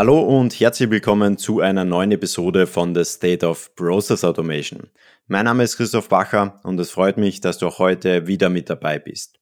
Hallo 0.00 0.18
und 0.20 0.58
herzlich 0.58 0.88
willkommen 0.88 1.36
zu 1.36 1.60
einer 1.60 1.84
neuen 1.84 2.10
Episode 2.10 2.66
von 2.66 2.94
The 2.94 3.04
State 3.04 3.46
of 3.46 3.74
Process 3.74 4.24
Automation. 4.24 4.88
Mein 5.26 5.44
Name 5.44 5.62
ist 5.62 5.76
Christoph 5.76 6.08
Bacher 6.08 6.58
und 6.64 6.80
es 6.80 6.90
freut 6.90 7.18
mich, 7.18 7.42
dass 7.42 7.58
du 7.58 7.66
auch 7.66 7.78
heute 7.78 8.26
wieder 8.26 8.48
mit 8.48 8.70
dabei 8.70 8.98
bist. 8.98 9.38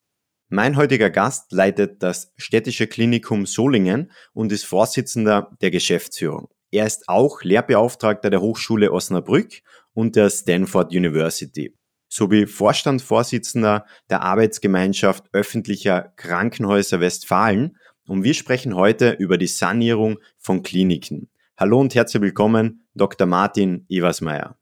Mein 0.49 0.77
heutiger 0.77 1.11
Gast 1.11 1.53
leitet 1.53 2.03
das 2.03 2.33
städtische 2.37 2.89
Klinikum 2.89 3.47
Solingen 3.47 4.11
und 4.33 4.51
ist 4.51 4.65
Vorsitzender 4.65 5.57
der 5.61 5.71
Geschäftsführung. 5.71 6.49
Er 6.73 6.87
ist 6.87 7.09
auch 7.09 7.45
Lehrbeauftragter 7.45 8.29
der 8.29 8.41
Hochschule 8.41 8.91
Osnabrück 8.91 9.61
und 9.95 10.17
der 10.17 10.29
Stanford 10.29 10.91
University 10.91 11.73
sowie 12.09 12.47
Vorstandsvorsitzender 12.47 13.87
der 14.11 14.23
Arbeitsgemeinschaft 14.23 15.27
öffentlicher 15.33 16.13
Krankenhäuser 16.17 17.01
Westfalen 17.01 17.77
und 18.09 18.25
wir 18.25 18.35
sprechen 18.35 18.75
heute 18.75 19.11
über 19.11 19.37
die 19.37 19.47
Sanierung 19.47 20.19
von 20.39 20.63
Kliniken. 20.63 21.29
Hallo 21.59 21.79
und 21.79 21.95
herzlich 21.95 22.23
willkommen, 22.23 22.87
Dr. 22.95 23.27
Martin 23.27 23.85
Eversmeier. 23.89 24.57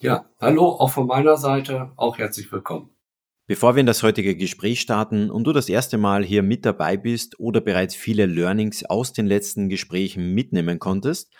Ja, 0.00 0.24
hallo 0.40 0.68
auch 0.68 0.90
von 0.90 1.06
meiner 1.06 1.36
Seite, 1.36 1.92
auch 1.96 2.16
herzlich 2.18 2.50
willkommen. 2.50 2.88
Bevor 3.46 3.76
wir 3.76 3.80
in 3.80 3.86
das 3.86 4.02
heutige 4.02 4.36
Gespräch 4.36 4.80
starten 4.80 5.30
und 5.30 5.44
du 5.44 5.52
das 5.52 5.68
erste 5.68 5.98
Mal 5.98 6.24
hier 6.24 6.42
mit 6.42 6.64
dabei 6.64 6.96
bist 6.96 7.38
oder 7.38 7.60
bereits 7.60 7.94
viele 7.94 8.26
Learnings 8.26 8.84
aus 8.84 9.12
den 9.12 9.26
letzten 9.26 9.68
Gesprächen 9.68 10.32
mitnehmen 10.34 10.78
konntest, 10.78 11.30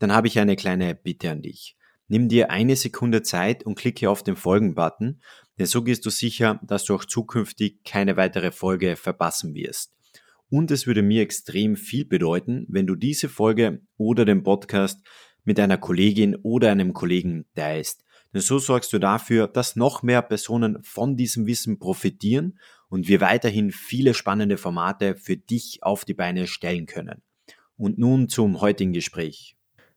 dann 0.00 0.12
habe 0.12 0.26
ich 0.26 0.38
eine 0.38 0.56
kleine 0.56 0.94
Bitte 0.94 1.30
an 1.30 1.42
dich. 1.42 1.76
Nimm 2.08 2.28
dir 2.28 2.50
eine 2.50 2.76
Sekunde 2.76 3.22
Zeit 3.22 3.64
und 3.64 3.76
klicke 3.76 4.10
auf 4.10 4.22
den 4.22 4.36
Folgen-Button, 4.36 5.20
denn 5.58 5.66
so 5.66 5.82
gehst 5.82 6.04
du 6.04 6.10
sicher, 6.10 6.60
dass 6.64 6.84
du 6.84 6.94
auch 6.94 7.04
zukünftig 7.04 7.84
keine 7.84 8.16
weitere 8.16 8.50
Folge 8.50 8.96
verpassen 8.96 9.54
wirst. 9.54 9.95
Und 10.50 10.70
es 10.70 10.86
würde 10.86 11.02
mir 11.02 11.22
extrem 11.22 11.76
viel 11.76 12.04
bedeuten, 12.04 12.66
wenn 12.68 12.86
du 12.86 12.94
diese 12.94 13.28
Folge 13.28 13.80
oder 13.96 14.24
den 14.24 14.42
Podcast 14.42 15.02
mit 15.44 15.58
einer 15.58 15.78
Kollegin 15.78 16.36
oder 16.36 16.70
einem 16.70 16.92
Kollegen 16.92 17.46
teilst. 17.54 18.04
Denn 18.32 18.42
so 18.42 18.58
sorgst 18.58 18.92
du 18.92 18.98
dafür, 18.98 19.48
dass 19.48 19.76
noch 19.76 20.02
mehr 20.02 20.22
Personen 20.22 20.82
von 20.82 21.16
diesem 21.16 21.46
Wissen 21.46 21.78
profitieren 21.78 22.58
und 22.88 23.08
wir 23.08 23.20
weiterhin 23.20 23.70
viele 23.70 24.14
spannende 24.14 24.56
Formate 24.56 25.16
für 25.16 25.36
dich 25.36 25.78
auf 25.82 26.04
die 26.04 26.14
Beine 26.14 26.46
stellen 26.46 26.86
können. 26.86 27.22
Und 27.76 27.98
nun 27.98 28.28
zum 28.28 28.60
heutigen 28.60 28.92
Gespräch. 28.92 29.56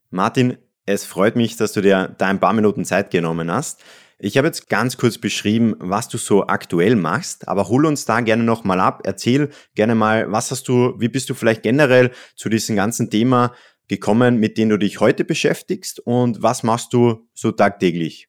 Martin, 0.09 0.57
es 0.85 1.05
freut 1.05 1.35
mich, 1.35 1.55
dass 1.55 1.73
du 1.73 1.81
dir 1.81 2.15
da 2.17 2.27
ein 2.27 2.39
paar 2.39 2.53
Minuten 2.53 2.83
Zeit 2.85 3.11
genommen 3.11 3.51
hast. 3.51 3.83
Ich 4.21 4.37
habe 4.37 4.47
jetzt 4.47 4.67
ganz 4.67 4.97
kurz 4.97 5.17
beschrieben, 5.17 5.75
was 5.79 6.09
du 6.09 6.17
so 6.17 6.47
aktuell 6.47 6.97
machst, 6.97 7.47
aber 7.47 7.69
hol 7.69 7.85
uns 7.85 8.03
da 8.03 8.19
gerne 8.19 8.43
nochmal 8.43 8.81
ab. 8.81 9.01
Erzähl 9.05 9.49
gerne 9.75 9.95
mal, 9.95 10.29
was 10.29 10.51
hast 10.51 10.67
du, 10.67 10.93
wie 10.99 11.07
bist 11.07 11.29
du 11.29 11.33
vielleicht 11.33 11.63
generell 11.63 12.11
zu 12.35 12.49
diesem 12.49 12.75
ganzen 12.75 13.09
Thema 13.09 13.53
gekommen, 13.87 14.37
mit 14.37 14.57
dem 14.57 14.67
du 14.67 14.77
dich 14.77 14.99
heute 14.99 15.23
beschäftigst 15.23 16.01
und 16.01 16.43
was 16.43 16.63
machst 16.63 16.91
du 16.91 17.29
so 17.33 17.53
tagtäglich? 17.53 18.27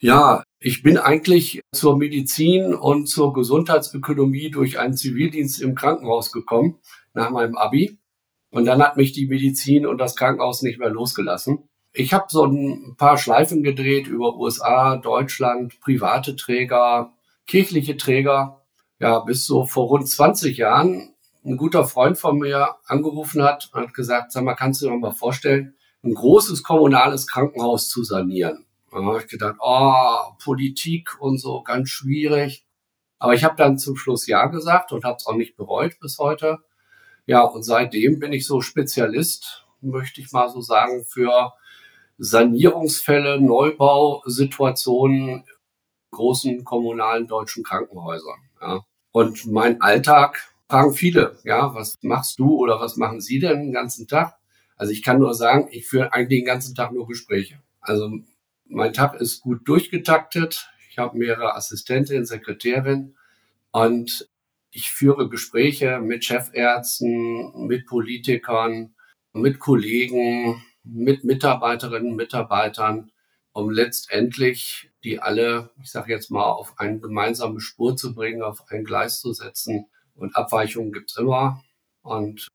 Ja, 0.00 0.42
ich 0.58 0.82
bin 0.82 0.96
eigentlich 0.96 1.60
zur 1.74 1.98
Medizin 1.98 2.74
und 2.74 3.06
zur 3.06 3.34
Gesundheitsökonomie 3.34 4.50
durch 4.50 4.78
einen 4.78 4.94
Zivildienst 4.94 5.60
im 5.60 5.74
Krankenhaus 5.74 6.32
gekommen, 6.32 6.78
nach 7.12 7.30
meinem 7.30 7.56
Abi. 7.56 7.98
Und 8.50 8.64
dann 8.64 8.82
hat 8.82 8.96
mich 8.96 9.12
die 9.12 9.26
Medizin 9.26 9.86
und 9.86 9.98
das 9.98 10.16
Krankenhaus 10.16 10.62
nicht 10.62 10.78
mehr 10.78 10.90
losgelassen. 10.90 11.68
Ich 11.98 12.12
habe 12.12 12.26
so 12.28 12.44
ein 12.44 12.94
paar 12.98 13.16
Schleifen 13.16 13.62
gedreht 13.62 14.06
über 14.06 14.36
USA, 14.36 14.98
Deutschland, 14.98 15.80
private 15.80 16.36
Träger, 16.36 17.14
kirchliche 17.46 17.96
Träger. 17.96 18.60
Ja, 18.98 19.20
bis 19.20 19.46
so 19.46 19.64
vor 19.64 19.86
rund 19.86 20.06
20 20.06 20.58
Jahren 20.58 21.14
ein 21.42 21.56
guter 21.56 21.84
Freund 21.84 22.18
von 22.18 22.38
mir 22.38 22.76
angerufen 22.84 23.42
hat 23.42 23.70
und 23.72 23.80
hat 23.80 23.94
gesagt, 23.94 24.32
sag 24.32 24.44
mal, 24.44 24.54
kannst 24.54 24.82
du 24.82 24.90
dir 24.90 24.96
mal 24.96 25.12
vorstellen, 25.12 25.74
ein 26.04 26.12
großes 26.12 26.62
kommunales 26.62 27.26
Krankenhaus 27.26 27.88
zu 27.88 28.04
sanieren? 28.04 28.66
Da 28.90 29.02
habe 29.02 29.20
ich 29.20 29.28
gedacht, 29.28 29.56
oh, 29.60 30.34
Politik 30.44 31.18
und 31.18 31.38
so, 31.38 31.62
ganz 31.62 31.88
schwierig. 31.88 32.66
Aber 33.18 33.32
ich 33.32 33.42
habe 33.42 33.56
dann 33.56 33.78
zum 33.78 33.96
Schluss 33.96 34.26
Ja 34.26 34.46
gesagt 34.46 34.92
und 34.92 35.04
habe 35.04 35.16
es 35.16 35.26
auch 35.26 35.34
nicht 35.34 35.56
bereut 35.56 35.98
bis 36.00 36.18
heute. 36.18 36.58
Ja, 37.24 37.42
und 37.42 37.62
seitdem 37.62 38.18
bin 38.18 38.34
ich 38.34 38.46
so 38.46 38.60
Spezialist, 38.60 39.64
möchte 39.80 40.20
ich 40.20 40.30
mal 40.32 40.50
so 40.50 40.60
sagen, 40.60 41.06
für 41.06 41.54
Sanierungsfälle, 42.18 43.40
Neubausituationen 43.40 45.44
großen 46.10 46.64
kommunalen 46.64 47.26
deutschen 47.26 47.62
Krankenhäusern. 47.62 48.40
Ja. 48.60 48.84
Und 49.12 49.46
mein 49.46 49.80
Alltag 49.80 50.52
fragen 50.68 50.94
viele, 50.94 51.38
ja, 51.44 51.74
was 51.74 51.96
machst 52.02 52.38
du 52.38 52.56
oder 52.56 52.80
was 52.80 52.96
machen 52.96 53.20
Sie 53.20 53.38
denn 53.38 53.64
den 53.64 53.72
ganzen 53.72 54.08
Tag? 54.08 54.36
Also 54.76 54.92
ich 54.92 55.02
kann 55.02 55.18
nur 55.18 55.34
sagen, 55.34 55.68
ich 55.70 55.86
führe 55.86 56.12
eigentlich 56.12 56.40
den 56.40 56.46
ganzen 56.46 56.74
Tag 56.74 56.92
nur 56.92 57.06
Gespräche. 57.06 57.60
Also 57.80 58.10
mein 58.64 58.92
Tag 58.92 59.14
ist 59.20 59.42
gut 59.42 59.66
durchgetaktet. 59.68 60.68
Ich 60.90 60.98
habe 60.98 61.18
mehrere 61.18 61.54
Assistentinnen, 61.54 62.24
Sekretärinnen 62.24 63.16
und 63.70 64.28
ich 64.70 64.90
führe 64.90 65.28
Gespräche 65.28 66.00
mit 66.00 66.24
Chefärzten, 66.24 67.66
mit 67.66 67.86
Politikern, 67.86 68.94
mit 69.32 69.58
Kollegen, 69.58 70.62
mit 70.86 71.24
Mitarbeiterinnen 71.24 72.10
und 72.12 72.16
Mitarbeitern, 72.16 73.10
um 73.52 73.70
letztendlich 73.70 74.90
die 75.02 75.18
alle, 75.18 75.70
ich 75.82 75.90
sage 75.90 76.12
jetzt 76.12 76.30
mal, 76.30 76.44
auf 76.44 76.78
eine 76.78 77.00
gemeinsame 77.00 77.60
Spur 77.60 77.96
zu 77.96 78.14
bringen, 78.14 78.42
auf 78.42 78.64
ein 78.68 78.84
Gleis 78.84 79.20
zu 79.20 79.32
setzen. 79.32 79.86
Und 80.14 80.36
Abweichungen 80.36 80.92
gibt's 80.92 81.16
immer. 81.16 81.62
Und 82.02 82.48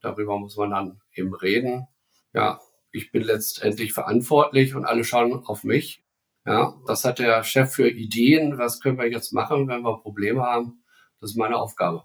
darüber 0.00 0.38
muss 0.38 0.56
man 0.56 0.70
dann 0.70 1.00
eben 1.14 1.34
reden. 1.34 1.86
Ja, 2.32 2.60
ich 2.90 3.12
bin 3.12 3.22
letztendlich 3.22 3.92
verantwortlich 3.92 4.74
und 4.74 4.84
alle 4.84 5.04
schauen 5.04 5.44
auf 5.46 5.64
mich. 5.64 6.02
Ja, 6.44 6.74
was 6.84 7.04
hat 7.04 7.18
der 7.18 7.42
Chef 7.42 7.72
für 7.72 7.88
Ideen? 7.88 8.56
Was 8.56 8.80
können 8.80 8.98
wir 8.98 9.10
jetzt 9.10 9.32
machen, 9.32 9.68
wenn 9.68 9.82
wir 9.82 9.98
Probleme 9.98 10.42
haben? 10.42 10.84
Das 11.20 11.30
ist 11.30 11.36
meine 11.36 11.56
Aufgabe. 11.56 12.04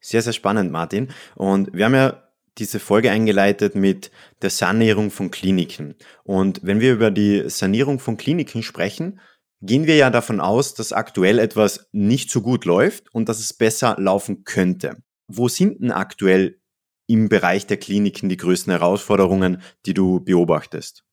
Sehr, 0.00 0.22
sehr 0.22 0.32
spannend, 0.32 0.70
Martin. 0.70 1.12
Und 1.34 1.72
wir 1.72 1.84
haben 1.84 1.94
ja 1.94 2.29
diese 2.58 2.80
Folge 2.80 3.10
eingeleitet 3.10 3.74
mit 3.74 4.10
der 4.42 4.50
Sanierung 4.50 5.10
von 5.10 5.30
Kliniken. 5.30 5.94
Und 6.24 6.60
wenn 6.62 6.80
wir 6.80 6.92
über 6.92 7.10
die 7.10 7.48
Sanierung 7.48 7.98
von 7.98 8.16
Kliniken 8.16 8.62
sprechen, 8.62 9.20
gehen 9.62 9.86
wir 9.86 9.96
ja 9.96 10.10
davon 10.10 10.40
aus, 10.40 10.74
dass 10.74 10.92
aktuell 10.92 11.38
etwas 11.38 11.88
nicht 11.92 12.30
so 12.30 12.42
gut 12.42 12.64
läuft 12.64 13.12
und 13.14 13.28
dass 13.28 13.40
es 13.40 13.52
besser 13.52 13.96
laufen 13.98 14.44
könnte. 14.44 15.02
Wo 15.28 15.48
sind 15.48 15.80
denn 15.80 15.92
aktuell 15.92 16.60
im 17.06 17.28
Bereich 17.28 17.66
der 17.66 17.76
Kliniken 17.76 18.28
die 18.28 18.36
größten 18.36 18.70
Herausforderungen, 18.70 19.62
die 19.86 19.94
du 19.94 20.20
beobachtest? 20.20 21.04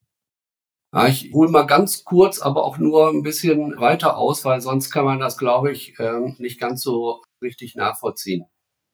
Ja, 0.94 1.08
ich 1.08 1.34
hole 1.34 1.50
mal 1.50 1.66
ganz 1.68 2.06
kurz, 2.06 2.40
aber 2.40 2.64
auch 2.64 2.78
nur 2.78 3.10
ein 3.10 3.22
bisschen 3.22 3.78
weiter 3.78 4.18
aus, 4.18 4.46
weil 4.46 4.62
sonst 4.62 4.90
kann 4.90 5.06
man 5.06 5.20
das, 5.20 5.38
glaube 5.38 5.72
ich, 5.72 6.00
ähm, 6.00 6.36
nicht 6.40 6.60
ganz 6.60 6.82
so 6.82 7.22
richtig 7.42 7.76
nachvollziehen. 7.76 8.46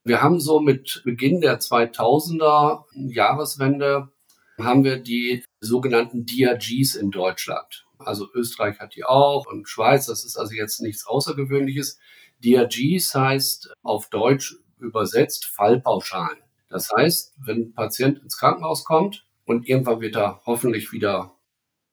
Wir 0.05 0.21
haben 0.21 0.41
so 0.41 0.59
mit 0.59 1.01
Beginn 1.05 1.39
der 1.39 1.61
2000er 1.61 2.83
Jahreswende 2.93 4.11
haben 4.59 4.83
wir 4.83 4.97
die 4.97 5.45
sogenannten 5.61 6.25
DRGs 6.25 6.95
in 6.95 7.09
Deutschland. 7.09 7.85
Also 7.99 8.27
Österreich 8.33 8.79
hat 8.79 8.95
die 8.95 9.05
auch 9.05 9.45
und 9.47 9.69
Schweiz, 9.69 10.07
das 10.07 10.25
ist 10.25 10.35
also 10.35 10.53
jetzt 10.53 10.81
nichts 10.81 11.07
Außergewöhnliches. 11.07 11.99
DRGs 12.43 13.15
heißt 13.15 13.73
auf 13.81 14.09
Deutsch 14.09 14.57
übersetzt 14.77 15.45
Fallpauschalen. 15.45 16.39
Das 16.67 16.89
heißt, 16.93 17.35
wenn 17.37 17.67
ein 17.67 17.73
Patient 17.73 18.19
ins 18.19 18.37
Krankenhaus 18.37 18.83
kommt 18.83 19.25
und 19.45 19.69
irgendwann 19.69 20.01
wird 20.01 20.17
er 20.17 20.41
hoffentlich 20.45 20.91
wieder 20.91 21.37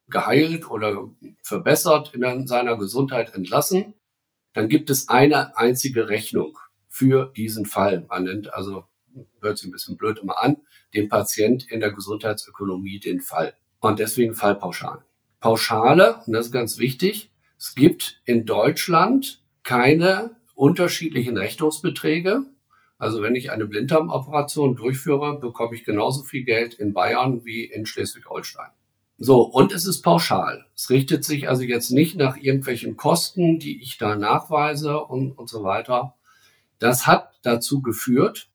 geheilt 0.09 0.69
oder 0.69 1.10
verbessert 1.42 2.12
in 2.12 2.48
seiner 2.48 2.77
Gesundheit 2.77 3.34
entlassen, 3.34 3.94
dann 4.53 4.69
gibt 4.69 4.91
es 4.91 5.09
eine 5.09 5.56
einzige 5.56 6.09
Rechnung 6.09 6.59
für 6.91 7.33
diesen 7.37 7.65
Fall. 7.65 8.04
Man 8.09 8.25
nennt 8.25 8.53
also, 8.53 8.84
hört 9.41 9.57
sich 9.57 9.69
ein 9.69 9.72
bisschen 9.72 9.97
blöd 9.97 10.19
immer 10.19 10.42
an, 10.42 10.59
den 10.92 11.09
Patient 11.09 11.71
in 11.71 11.81
der 11.81 11.92
Gesundheitsökonomie 11.92 12.98
den 12.98 13.21
Fall. 13.21 13.54
Und 13.78 13.98
deswegen 13.98 14.34
Fallpauschalen. 14.34 15.03
Pauschale, 15.39 16.21
und 16.27 16.34
das 16.34 16.47
ist 16.47 16.53
ganz 16.53 16.78
wichtig, 16.78 17.31
es 17.57 17.75
gibt 17.75 18.21
in 18.27 18.45
Deutschland 18.45 19.42
keine 19.63 20.37
unterschiedlichen 20.54 21.39
Rechnungsbeträge. 21.39 22.45
Also 22.98 23.22
wenn 23.22 23.34
ich 23.34 23.51
eine 23.51 23.66
Blinddarmoperation 23.66 24.77
durchführe, 24.77 25.39
bekomme 25.41 25.75
ich 25.75 25.84
genauso 25.84 26.22
viel 26.22 26.45
Geld 26.45 26.75
in 26.75 26.92
Bayern 26.92 27.45
wie 27.45 27.65
in 27.65 27.87
Schleswig-Holstein. 27.87 28.69
So, 29.16 29.42
und 29.42 29.72
es 29.72 29.87
ist 29.87 30.03
pauschal. 30.03 30.66
Es 30.75 30.91
richtet 30.91 31.25
sich 31.25 31.48
also 31.48 31.63
jetzt 31.63 31.91
nicht 31.91 32.16
nach 32.16 32.37
irgendwelchen 32.37 32.97
Kosten, 32.97 33.59
die 33.59 33.81
ich 33.81 33.97
da 33.97 34.16
nachweise 34.16 34.98
und, 34.98 35.33
und 35.33 35.48
so 35.48 35.63
weiter, 35.63 36.15
das 36.80 37.06
hat 37.06 37.38
dazu 37.42 37.82
geführt, 37.82 38.50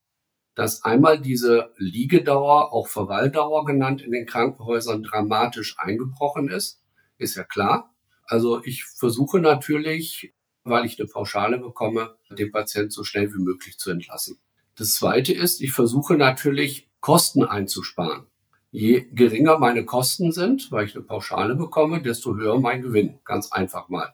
dass 0.55 0.83
einmal 0.83 1.19
diese 1.19 1.73
Liegedauer, 1.77 2.73
auch 2.73 2.87
Verweildauer 2.87 3.65
genannt, 3.65 4.01
in 4.01 4.11
den 4.11 4.25
Krankenhäusern 4.25 5.03
dramatisch 5.03 5.75
eingebrochen 5.77 6.49
ist. 6.49 6.81
Ist 7.17 7.35
ja 7.35 7.43
klar. 7.43 7.93
Also 8.25 8.63
ich 8.63 8.83
versuche 8.83 9.39
natürlich, 9.39 10.33
weil 10.63 10.85
ich 10.85 10.99
eine 10.99 11.07
Pauschale 11.07 11.59
bekomme, 11.59 12.15
den 12.29 12.51
Patienten 12.51 12.91
so 12.91 13.03
schnell 13.03 13.33
wie 13.33 13.43
möglich 13.43 13.77
zu 13.77 13.91
entlassen. 13.91 14.39
Das 14.75 14.93
zweite 14.95 15.33
ist, 15.33 15.61
ich 15.61 15.71
versuche 15.71 16.15
natürlich 16.15 16.89
Kosten 17.01 17.43
einzusparen. 17.45 18.25
Je 18.71 19.07
geringer 19.11 19.59
meine 19.59 19.85
Kosten 19.85 20.31
sind, 20.31 20.71
weil 20.71 20.85
ich 20.85 20.95
eine 20.95 21.05
Pauschale 21.05 21.55
bekomme, 21.55 22.01
desto 22.01 22.35
höher 22.35 22.59
mein 22.59 22.81
Gewinn. 22.81 23.19
Ganz 23.23 23.51
einfach 23.51 23.87
mal 23.87 24.13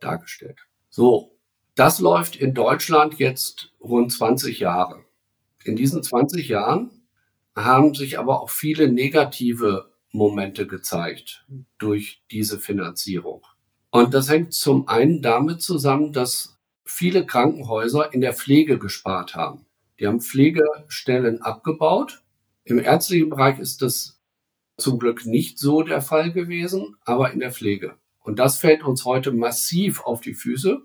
dargestellt. 0.00 0.58
So, 0.90 1.35
das 1.76 2.00
läuft 2.00 2.36
in 2.36 2.54
Deutschland 2.54 3.18
jetzt 3.18 3.70
rund 3.80 4.10
20 4.10 4.58
Jahre. 4.60 5.04
In 5.62 5.76
diesen 5.76 6.02
20 6.02 6.48
Jahren 6.48 6.90
haben 7.54 7.94
sich 7.94 8.18
aber 8.18 8.40
auch 8.40 8.50
viele 8.50 8.90
negative 8.90 9.90
Momente 10.10 10.66
gezeigt 10.66 11.44
durch 11.78 12.22
diese 12.30 12.58
Finanzierung. 12.58 13.42
Und 13.90 14.14
das 14.14 14.30
hängt 14.30 14.54
zum 14.54 14.88
einen 14.88 15.20
damit 15.20 15.60
zusammen, 15.60 16.12
dass 16.12 16.58
viele 16.84 17.26
Krankenhäuser 17.26 18.12
in 18.12 18.22
der 18.22 18.32
Pflege 18.32 18.78
gespart 18.78 19.34
haben. 19.34 19.66
Die 20.00 20.06
haben 20.06 20.20
Pflegestellen 20.20 21.42
abgebaut. 21.42 22.22
Im 22.64 22.78
ärztlichen 22.78 23.30
Bereich 23.30 23.58
ist 23.58 23.82
das 23.82 24.18
zum 24.78 24.98
Glück 24.98 25.26
nicht 25.26 25.58
so 25.58 25.82
der 25.82 26.00
Fall 26.00 26.32
gewesen, 26.32 26.96
aber 27.04 27.32
in 27.32 27.40
der 27.40 27.52
Pflege. 27.52 27.96
Und 28.20 28.38
das 28.38 28.58
fällt 28.58 28.82
uns 28.82 29.04
heute 29.04 29.32
massiv 29.32 30.00
auf 30.00 30.20
die 30.20 30.34
Füße, 30.34 30.82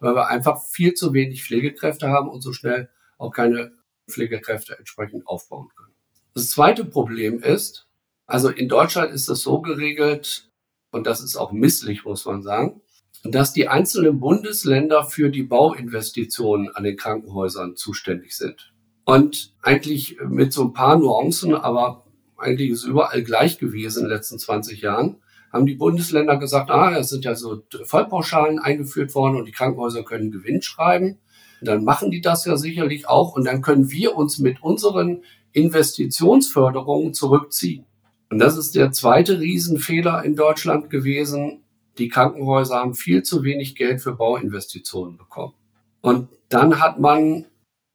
weil 0.00 0.14
wir 0.14 0.28
einfach 0.28 0.62
viel 0.62 0.94
zu 0.94 1.12
wenig 1.12 1.44
Pflegekräfte 1.44 2.08
haben 2.08 2.28
und 2.28 2.40
so 2.40 2.52
schnell 2.52 2.88
auch 3.18 3.30
keine 3.30 3.72
Pflegekräfte 4.08 4.78
entsprechend 4.78 5.26
aufbauen 5.26 5.68
können. 5.76 5.92
Das 6.34 6.50
zweite 6.50 6.84
Problem 6.84 7.42
ist, 7.42 7.86
also 8.26 8.48
in 8.48 8.68
Deutschland 8.68 9.12
ist 9.12 9.28
das 9.28 9.40
so 9.40 9.60
geregelt, 9.60 10.50
und 10.90 11.06
das 11.06 11.22
ist 11.22 11.36
auch 11.36 11.52
misslich, 11.52 12.04
muss 12.04 12.24
man 12.24 12.42
sagen, 12.42 12.80
dass 13.24 13.52
die 13.52 13.68
einzelnen 13.68 14.20
Bundesländer 14.20 15.04
für 15.04 15.30
die 15.30 15.42
Bauinvestitionen 15.42 16.74
an 16.74 16.84
den 16.84 16.96
Krankenhäusern 16.96 17.76
zuständig 17.76 18.36
sind. 18.36 18.72
Und 19.04 19.54
eigentlich 19.62 20.18
mit 20.24 20.52
so 20.52 20.64
ein 20.64 20.72
paar 20.72 20.96
Nuancen, 20.98 21.54
aber 21.54 22.06
eigentlich 22.36 22.70
ist 22.70 22.84
überall 22.84 23.22
gleich 23.22 23.58
gewesen 23.58 24.00
in 24.00 24.08
den 24.08 24.16
letzten 24.16 24.38
20 24.38 24.82
Jahren, 24.82 25.16
haben 25.52 25.66
die 25.66 25.74
Bundesländer 25.74 26.36
gesagt, 26.36 26.70
ah, 26.70 26.96
es 26.96 27.08
sind 27.08 27.24
ja 27.24 27.34
so 27.34 27.62
Vollpauschalen 27.84 28.58
eingeführt 28.58 29.14
worden 29.14 29.36
und 29.36 29.46
die 29.46 29.52
Krankenhäuser 29.52 30.02
können 30.02 30.30
Gewinn 30.30 30.62
schreiben. 30.62 31.18
Dann 31.60 31.84
machen 31.84 32.10
die 32.10 32.20
das 32.20 32.44
ja 32.44 32.56
sicherlich 32.56 33.08
auch 33.08 33.34
und 33.34 33.44
dann 33.44 33.62
können 33.62 33.90
wir 33.90 34.16
uns 34.16 34.38
mit 34.38 34.62
unseren 34.62 35.22
Investitionsförderungen 35.52 37.14
zurückziehen. 37.14 37.84
Und 38.30 38.38
das 38.38 38.56
ist 38.56 38.74
der 38.74 38.92
zweite 38.92 39.40
Riesenfehler 39.40 40.22
in 40.24 40.36
Deutschland 40.36 40.90
gewesen. 40.90 41.64
Die 41.96 42.08
Krankenhäuser 42.08 42.76
haben 42.76 42.94
viel 42.94 43.22
zu 43.22 43.42
wenig 43.42 43.74
Geld 43.74 44.02
für 44.02 44.12
Bauinvestitionen 44.12 45.16
bekommen. 45.16 45.54
Und 46.00 46.28
dann 46.48 46.80
hat 46.80 47.00
man 47.00 47.46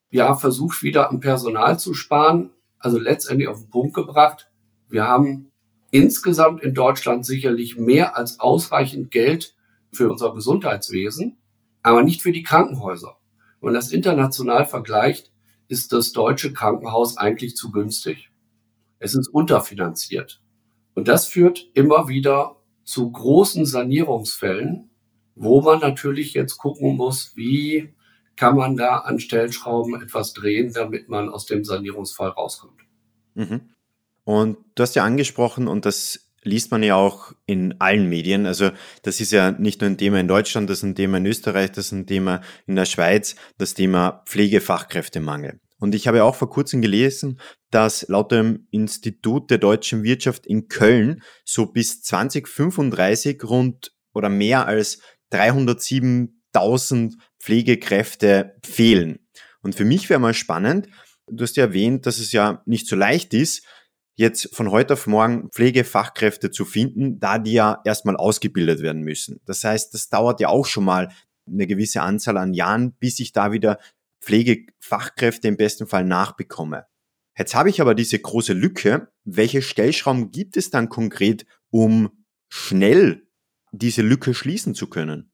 ja 0.10 0.36
versucht, 0.36 0.84
wieder 0.84 1.10
am 1.10 1.20
Personal 1.20 1.80
zu 1.80 1.94
sparen, 1.94 2.50
also 2.80 3.00
letztendlich 3.00 3.48
auf 3.48 3.60
den 3.62 3.70
Punkt 3.70 3.94
gebracht. 3.94 4.52
Wir 4.90 5.08
haben 5.08 5.53
insgesamt 5.94 6.64
in 6.64 6.74
Deutschland 6.74 7.24
sicherlich 7.24 7.78
mehr 7.78 8.18
als 8.18 8.40
ausreichend 8.40 9.12
Geld 9.12 9.56
für 9.92 10.10
unser 10.10 10.34
Gesundheitswesen, 10.34 11.38
aber 11.84 12.02
nicht 12.02 12.24
für 12.24 12.32
die 12.32 12.42
Krankenhäuser. 12.42 13.18
Wenn 13.62 13.68
man 13.68 13.74
das 13.76 13.92
international 13.92 14.66
vergleicht, 14.66 15.32
ist 15.68 15.94
das 15.94 16.12
deutsche 16.12 16.52
Krankenhaus 16.52 17.18
eigentlich 17.18 17.56
zu 17.56 17.72
günstig. 17.72 18.32
Es 18.98 19.14
ist 19.14 19.28
unterfinanziert. 19.28 20.42
Und 20.96 21.08
das 21.08 21.28
führt 21.28 21.70
immer 21.76 22.08
wieder 22.08 22.56
zu 22.84 23.12
großen 23.12 23.68
Sanierungsfällen, 23.68 24.90
wo 25.36 25.62
man 25.62 25.80
natürlich 25.80 26.34
jetzt 26.34 26.58
gucken 26.58 26.98
muss, 26.98 27.34
wie 27.36 27.94
kann 28.36 28.56
man 28.56 28.78
da 28.78 28.98
an 28.98 29.20
Stellschrauben 29.20 30.02
etwas 30.02 30.34
drehen, 30.34 30.74
damit 30.74 31.08
man 31.08 31.30
aus 31.30 31.46
dem 31.46 31.64
Sanierungsfall 31.64 32.30
rauskommt. 32.30 32.82
Mhm. 33.36 33.70
Und 34.24 34.58
du 34.76 34.84
hast 34.84 34.96
ja 34.96 35.04
angesprochen, 35.04 35.68
und 35.68 35.86
das 35.86 36.24
liest 36.44 36.72
man 36.72 36.84
ja 36.84 36.96
auch 36.96 37.34
in 37.46 37.80
allen 37.80 38.10
Medien. 38.10 38.46
Also 38.46 38.72
das 39.02 39.20
ist 39.20 39.32
ja 39.32 39.52
nicht 39.52 39.82
nur 39.82 39.90
ein 39.90 39.98
Thema 39.98 40.20
in 40.20 40.28
Deutschland, 40.28 40.70
das 40.70 40.80
ist 40.80 40.84
ein 40.84 40.96
Thema 40.96 41.18
in 41.18 41.26
Österreich, 41.26 41.72
das 41.72 41.88
ist 41.88 41.92
ein 41.94 42.08
Thema 42.08 42.42
in 42.68 42.76
der 42.76 42.86
Schweiz, 42.86 43.36
das 43.58 43.74
Thema 43.74 44.24
Pflegefachkräftemangel. 44.28 45.60
Und 45.80 45.96
ich 45.96 46.08
habe 46.08 46.24
auch 46.24 46.36
vor 46.36 46.50
kurzem 46.50 46.82
gelesen, 46.82 47.40
dass 47.70 48.08
laut 48.08 48.32
dem 48.32 48.68
Institut 48.72 49.52
der 49.52 49.58
deutschen 49.58 50.04
Wirtschaft 50.04 50.46
in 50.46 50.68
Köln 50.70 51.22
so 51.44 51.66
bis 51.66 52.02
2035 52.04 53.44
rund 53.44 53.92
oder 54.14 54.30
mehr 54.30 54.66
als 54.66 55.00
307.000 55.34 57.16
Pflegekräfte 57.40 58.56
fehlen. 58.64 59.20
Und 59.62 59.76
für 59.76 59.86
mich 59.86 60.10
wäre 60.10 60.20
mal 60.20 60.34
spannend, 60.34 60.88
du 61.28 61.44
hast 61.44 61.58
ja 61.58 61.66
erwähnt, 61.66 62.06
dass 62.06 62.20
es 62.20 62.32
ja 62.32 62.62
nicht 62.66 62.88
so 62.88 62.96
leicht 62.96 63.34
ist, 63.34 63.66
jetzt 64.16 64.56
von 64.56 64.72
heute 64.72 64.94
auf 64.94 65.08
morgen 65.08 65.50
Pflegefachkräfte 65.52 66.52
zu 66.52 66.66
finden, 66.66 67.20
da 67.20 67.40
die 67.40 67.54
ja 67.54 67.82
erstmal 67.86 68.16
ausgebildet 68.16 68.82
werden 68.82 69.02
müssen. 69.02 69.42
Das 69.46 69.64
heißt, 69.64 69.94
das 69.94 70.10
dauert 70.10 70.40
ja 70.40 70.50
auch 70.50 70.66
schon 70.66 70.86
mal 70.86 71.10
eine 71.48 71.68
gewisse 71.68 72.02
Anzahl 72.02 72.38
an 72.38 72.54
Jahren, 72.54 72.94
bis 72.94 73.20
ich 73.20 73.34
da 73.34 73.52
wieder 73.52 73.80
Pflegefachkräfte 74.22 75.48
im 75.48 75.58
besten 75.58 75.88
Fall 75.88 76.06
nachbekomme. 76.06 76.86
Jetzt 77.38 77.56
habe 77.56 77.70
ich 77.70 77.82
aber 77.82 77.96
diese 77.96 78.20
große 78.20 78.54
Lücke. 78.54 79.10
Welche 79.26 79.62
Stellschrauben 79.62 80.32
gibt 80.32 80.56
es 80.56 80.70
dann 80.70 80.90
konkret, 80.90 81.46
um 81.72 82.26
schnell 82.48 83.28
diese 83.72 84.04
Lücke 84.04 84.34
schließen 84.34 84.76
zu 84.76 84.88
können? 84.88 85.32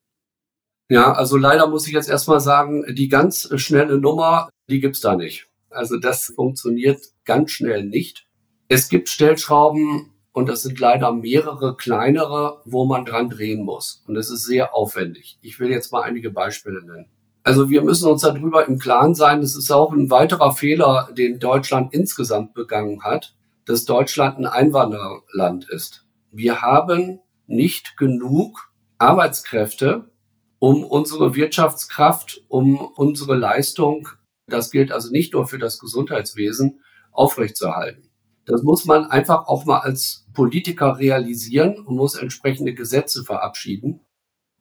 Ja, 0.90 1.12
also 1.14 1.38
leider 1.38 1.68
muss 1.68 1.86
ich 1.86 1.94
jetzt 1.94 2.10
erstmal 2.10 2.40
sagen, 2.40 2.96
die 2.96 3.10
ganz 3.10 3.50
schnelle 3.58 4.00
Nummer, 4.00 4.50
die 4.70 4.80
gibt's 4.80 5.02
da 5.02 5.16
nicht. 5.16 5.48
Also 5.70 5.98
das 5.98 6.34
funktioniert 6.36 7.00
ganz 7.26 7.52
schnell 7.52 7.84
nicht. 7.84 8.29
Es 8.72 8.88
gibt 8.88 9.10
Stellschrauben 9.10 10.12
und 10.32 10.48
das 10.48 10.62
sind 10.62 10.80
leider 10.80 11.12
mehrere 11.12 11.76
kleinere, 11.76 12.62
wo 12.66 12.86
man 12.86 13.04
dran 13.04 13.32
drehen 13.32 13.64
muss. 13.64 14.04
Und 14.06 14.14
das 14.14 14.30
ist 14.30 14.46
sehr 14.46 14.76
aufwendig. 14.76 15.40
Ich 15.42 15.60
will 15.60 15.72
jetzt 15.72 15.92
mal 15.92 16.04
einige 16.04 16.30
Beispiele 16.30 16.86
nennen. 16.86 17.10
Also 17.42 17.72
wir 17.72 17.82
müssen 17.82 18.08
uns 18.08 18.22
darüber 18.22 18.68
im 18.68 18.78
Klaren 18.78 19.16
sein, 19.16 19.42
das 19.42 19.56
ist 19.56 19.72
auch 19.72 19.92
ein 19.92 20.12
weiterer 20.12 20.52
Fehler, 20.52 21.10
den 21.18 21.40
Deutschland 21.40 21.96
insgesamt 21.96 22.54
begangen 22.54 23.04
hat, 23.04 23.36
dass 23.66 23.86
Deutschland 23.86 24.38
ein 24.38 24.46
Einwandererland 24.46 25.68
ist. 25.68 26.06
Wir 26.32 26.62
haben 26.62 27.22
nicht 27.48 27.98
genug 27.98 28.72
Arbeitskräfte, 29.00 30.12
um 30.60 30.84
unsere 30.84 31.34
Wirtschaftskraft, 31.34 32.44
um 32.50 32.78
unsere 32.78 33.34
Leistung, 33.34 34.10
das 34.46 34.70
gilt 34.70 34.92
also 34.92 35.10
nicht 35.10 35.34
nur 35.34 35.48
für 35.48 35.58
das 35.58 35.80
Gesundheitswesen, 35.80 36.82
aufrechtzuerhalten. 37.12 38.09
Das 38.50 38.64
muss 38.64 38.86
man 38.86 39.06
einfach 39.06 39.48
auch 39.48 39.66
mal 39.66 39.78
als 39.78 40.26
Politiker 40.34 40.98
realisieren 40.98 41.86
und 41.86 41.96
muss 41.96 42.16
entsprechende 42.16 42.74
Gesetze 42.74 43.24
verabschieden. 43.24 44.00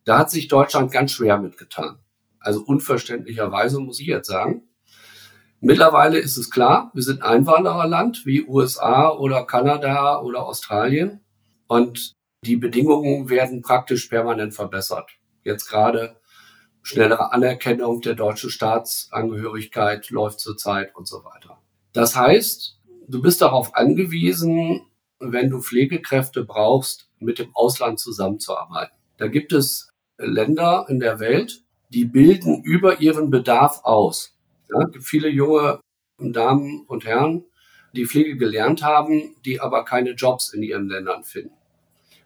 Da 0.05 0.19
hat 0.19 0.31
sich 0.31 0.47
Deutschland 0.47 0.93
ganz 0.93 1.13
schwer 1.13 1.39
mitgetan. 1.39 1.99
Also 2.39 2.63
unverständlicherweise 2.63 3.81
muss 3.81 3.99
ich 3.99 4.07
jetzt 4.07 4.29
sagen. 4.29 4.69
Mittlerweile 5.61 6.19
ist 6.19 6.37
es 6.37 6.51
klar, 6.51 6.91
wir 6.93 7.03
sind 7.03 7.23
Einwandererland 7.23 8.27
wie 8.27 8.47
USA 8.47 9.09
oder 9.09 9.47
Kanada 9.47 10.21
oder 10.21 10.45
Australien 10.45 11.25
und 11.67 12.13
die 12.45 12.57
Bedingungen 12.57 13.31
werden 13.31 13.63
praktisch 13.63 14.07
permanent 14.09 14.53
verbessert. 14.53 15.13
Jetzt 15.45 15.67
gerade 15.67 16.21
schnellere 16.83 17.33
Anerkennung 17.33 18.03
der 18.03 18.17
deutschen 18.17 18.51
Staatsangehörigkeit 18.51 20.11
läuft 20.11 20.41
zurzeit 20.41 20.95
und 20.95 21.09
so 21.09 21.25
weiter. 21.25 21.63
Das 21.95 22.15
heißt, 22.15 22.78
du 23.09 23.23
bist 23.23 23.41
darauf 23.41 23.75
angewiesen, 23.75 24.83
wenn 25.19 25.51
du 25.51 25.61
Pflegekräfte 25.61 26.45
brauchst, 26.45 27.09
mit 27.19 27.39
dem 27.39 27.55
Ausland 27.55 27.99
zusammenzuarbeiten. 27.99 28.97
Da 29.17 29.27
gibt 29.27 29.53
es 29.53 29.91
Länder 30.19 30.87
in 30.89 31.01
der 31.01 31.19
Welt, 31.19 31.65
die 31.89 32.05
bilden 32.05 32.63
über 32.63 33.01
ihren 33.01 33.31
Bedarf 33.31 33.81
aus. 33.83 34.37
Ja, 34.71 34.85
gibt 34.85 35.05
viele 35.05 35.29
junge 35.29 35.81
Damen 36.19 36.85
und 36.87 37.05
Herren, 37.05 37.45
die 37.95 38.07
Pflege 38.07 38.37
gelernt 38.37 38.83
haben, 38.83 39.37
die 39.45 39.61
aber 39.61 39.85
keine 39.85 40.11
Jobs 40.11 40.53
in 40.53 40.63
ihren 40.63 40.89
Ländern 40.89 41.25
finden. 41.25 41.55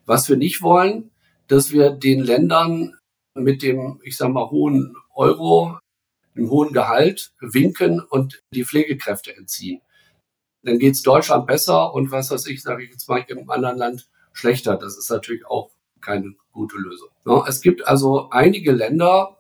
Was 0.05 0.29
wir 0.29 0.37
nicht 0.37 0.63
wollen, 0.63 1.11
dass 1.47 1.71
wir 1.71 1.91
den 1.91 2.21
Ländern 2.21 2.95
mit 3.35 3.63
dem, 3.63 4.01
ich 4.03 4.17
sag 4.17 4.31
mal, 4.31 4.51
hohen 4.51 4.97
Euro, 5.15 5.79
dem 6.35 6.51
hohen 6.51 6.73
Gehalt 6.73 7.33
winken 7.41 8.01
und 8.01 8.43
die 8.53 8.65
Pflegekräfte 8.65 9.37
entziehen. 9.37 9.81
Dann 10.65 10.79
geht's 10.79 11.03
Deutschland 11.03 11.47
besser 11.47 11.93
und 11.93 12.11
was 12.11 12.31
weiß 12.31 12.47
ich, 12.47 12.63
sage 12.63 12.85
ich 12.85 12.91
jetzt 12.91 13.09
mal, 13.09 13.25
im 13.29 13.51
anderen 13.51 13.79
Land 13.79 14.09
schlechter. 14.33 14.77
Das 14.77 14.97
ist 14.97 15.11
natürlich 15.11 15.47
auch 15.47 15.71
keine 16.01 16.35
gute 16.53 16.77
Lösung. 16.77 17.09
Es 17.47 17.61
gibt 17.61 17.87
also 17.87 18.31
einige 18.31 18.73
Länder, 18.73 19.39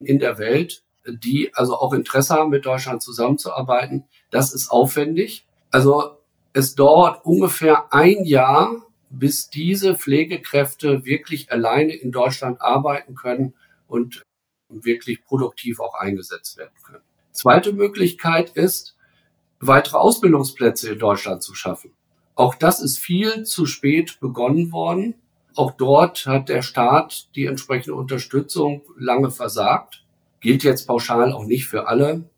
in 0.00 0.18
der 0.18 0.38
Welt, 0.38 0.84
die 1.06 1.54
also 1.54 1.76
auch 1.76 1.92
Interesse 1.92 2.34
haben, 2.34 2.50
mit 2.50 2.66
Deutschland 2.66 3.02
zusammenzuarbeiten. 3.02 4.04
Das 4.30 4.52
ist 4.52 4.70
aufwendig. 4.70 5.46
Also 5.70 6.18
es 6.52 6.74
dauert 6.74 7.24
ungefähr 7.24 7.92
ein 7.92 8.24
Jahr, 8.24 8.84
bis 9.10 9.48
diese 9.48 9.96
Pflegekräfte 9.96 11.04
wirklich 11.04 11.50
alleine 11.50 11.94
in 11.94 12.12
Deutschland 12.12 12.60
arbeiten 12.60 13.14
können 13.14 13.54
und 13.86 14.22
wirklich 14.68 15.24
produktiv 15.24 15.80
auch 15.80 15.94
eingesetzt 15.94 16.58
werden 16.58 16.74
können. 16.84 17.02
Zweite 17.32 17.72
Möglichkeit 17.72 18.50
ist, 18.50 18.96
weitere 19.60 19.98
Ausbildungsplätze 19.98 20.92
in 20.92 20.98
Deutschland 20.98 21.42
zu 21.42 21.54
schaffen. 21.54 21.92
Auch 22.34 22.54
das 22.54 22.80
ist 22.80 22.98
viel 22.98 23.44
zu 23.44 23.66
spät 23.66 24.20
begonnen 24.20 24.70
worden. 24.70 25.14
Auch 25.56 25.72
dort 25.72 26.26
hat 26.26 26.48
der 26.48 26.62
Staat 26.62 27.34
die 27.34 27.46
entsprechende 27.46 27.96
Unterstützung 27.96 28.82
lange 28.96 29.30
versagt. 29.30 30.04
Gilt 30.40 30.62
jetzt 30.62 30.86
pauschal 30.86 31.32
auch 31.32 31.44
nicht 31.44 31.66
für 31.66 31.88
alle, 31.88 32.30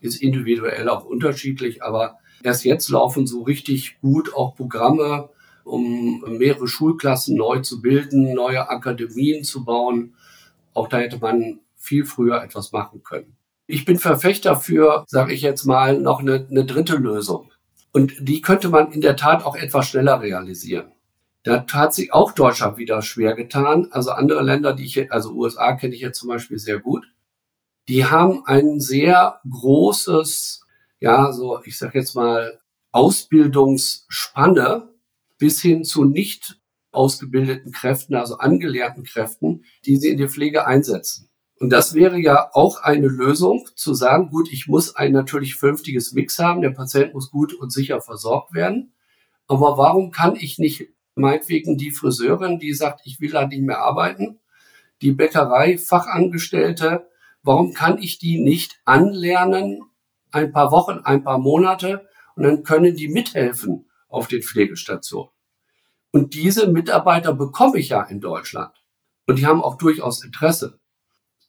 ist 0.00 0.20
individuell 0.20 0.90
auch 0.90 1.06
unterschiedlich, 1.06 1.82
aber 1.82 2.18
erst 2.42 2.66
jetzt 2.66 2.90
laufen 2.90 3.26
so 3.26 3.42
richtig 3.44 3.98
gut 4.02 4.34
auch 4.34 4.54
Programme, 4.54 5.30
um 5.64 6.20
mehrere 6.36 6.68
Schulklassen 6.68 7.36
neu 7.36 7.60
zu 7.60 7.80
bilden, 7.80 8.34
neue 8.34 8.68
Akademien 8.68 9.42
zu 9.42 9.64
bauen. 9.64 10.14
Auch 10.74 10.88
da 10.88 10.98
hätte 10.98 11.18
man 11.18 11.60
viel 11.76 12.04
früher 12.04 12.42
etwas 12.42 12.72
machen 12.72 13.02
können. 13.02 13.35
Ich 13.66 13.84
bin 13.84 13.98
Verfechter 13.98 14.56
für, 14.56 15.04
sage 15.08 15.32
ich 15.32 15.42
jetzt 15.42 15.64
mal, 15.64 15.98
noch 15.98 16.20
eine, 16.20 16.46
eine 16.48 16.64
dritte 16.64 16.96
Lösung. 16.96 17.50
Und 17.92 18.14
die 18.20 18.40
könnte 18.40 18.68
man 18.68 18.92
in 18.92 19.00
der 19.00 19.16
Tat 19.16 19.44
auch 19.44 19.56
etwas 19.56 19.88
schneller 19.88 20.20
realisieren. 20.20 20.92
Da 21.42 21.64
hat 21.72 21.94
sich 21.94 22.12
auch 22.12 22.32
Deutschland 22.32 22.76
wieder 22.76 23.02
schwer 23.02 23.34
getan. 23.34 23.88
Also 23.90 24.10
andere 24.10 24.42
Länder, 24.42 24.72
die 24.74 24.84
ich, 24.84 25.12
also 25.12 25.32
USA 25.32 25.74
kenne 25.74 25.94
ich 25.94 26.00
jetzt 26.00 26.18
zum 26.18 26.28
Beispiel 26.28 26.58
sehr 26.58 26.80
gut, 26.80 27.06
die 27.88 28.04
haben 28.04 28.44
ein 28.46 28.80
sehr 28.80 29.40
großes, 29.48 30.64
ja, 30.98 31.32
so, 31.32 31.60
ich 31.64 31.78
sag 31.78 31.94
jetzt 31.94 32.14
mal, 32.14 32.58
Ausbildungsspanne 32.90 34.88
bis 35.38 35.60
hin 35.60 35.84
zu 35.84 36.04
nicht 36.04 36.60
ausgebildeten 36.90 37.72
Kräften, 37.72 38.14
also 38.14 38.38
angelernten 38.38 39.04
Kräften, 39.04 39.64
die 39.84 39.96
sie 39.98 40.08
in 40.08 40.18
die 40.18 40.28
Pflege 40.28 40.66
einsetzen. 40.66 41.28
Und 41.58 41.70
das 41.70 41.94
wäre 41.94 42.18
ja 42.18 42.50
auch 42.52 42.82
eine 42.82 43.08
Lösung, 43.08 43.66
zu 43.74 43.94
sagen, 43.94 44.30
gut, 44.30 44.52
ich 44.52 44.66
muss 44.66 44.94
ein 44.94 45.12
natürlich 45.12 45.54
vernünftiges 45.54 46.12
Mix 46.12 46.38
haben, 46.38 46.60
der 46.60 46.70
Patient 46.70 47.14
muss 47.14 47.30
gut 47.30 47.54
und 47.54 47.72
sicher 47.72 48.00
versorgt 48.00 48.52
werden. 48.52 48.92
Aber 49.46 49.78
warum 49.78 50.10
kann 50.10 50.36
ich 50.36 50.58
nicht 50.58 50.88
meinetwegen 51.14 51.78
die 51.78 51.90
Friseurin, 51.90 52.58
die 52.58 52.74
sagt, 52.74 53.00
ich 53.04 53.20
will 53.20 53.30
da 53.30 53.46
nicht 53.46 53.62
mehr 53.62 53.80
arbeiten, 53.80 54.38
die 55.02 55.12
Bäckerei, 55.12 55.78
Fachangestellte, 55.78 57.08
warum 57.42 57.72
kann 57.72 57.98
ich 57.98 58.18
die 58.18 58.38
nicht 58.40 58.80
anlernen, 58.84 59.82
ein 60.30 60.52
paar 60.52 60.70
Wochen, 60.70 61.00
ein 61.04 61.24
paar 61.24 61.38
Monate, 61.38 62.06
und 62.34 62.42
dann 62.42 62.62
können 62.64 62.96
die 62.96 63.08
mithelfen 63.08 63.88
auf 64.08 64.28
den 64.28 64.42
Pflegestationen. 64.42 65.30
Und 66.12 66.34
diese 66.34 66.68
Mitarbeiter 66.68 67.32
bekomme 67.32 67.78
ich 67.78 67.90
ja 67.90 68.02
in 68.02 68.20
Deutschland. 68.20 68.72
Und 69.26 69.38
die 69.38 69.46
haben 69.46 69.62
auch 69.62 69.76
durchaus 69.76 70.22
Interesse. 70.22 70.78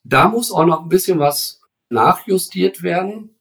Da 0.08 0.26
muss 0.28 0.50
auch 0.50 0.64
noch 0.64 0.82
ein 0.82 0.88
bisschen 0.88 1.18
was 1.18 1.60
nachjustiert 1.90 2.82
werden. 2.82 3.38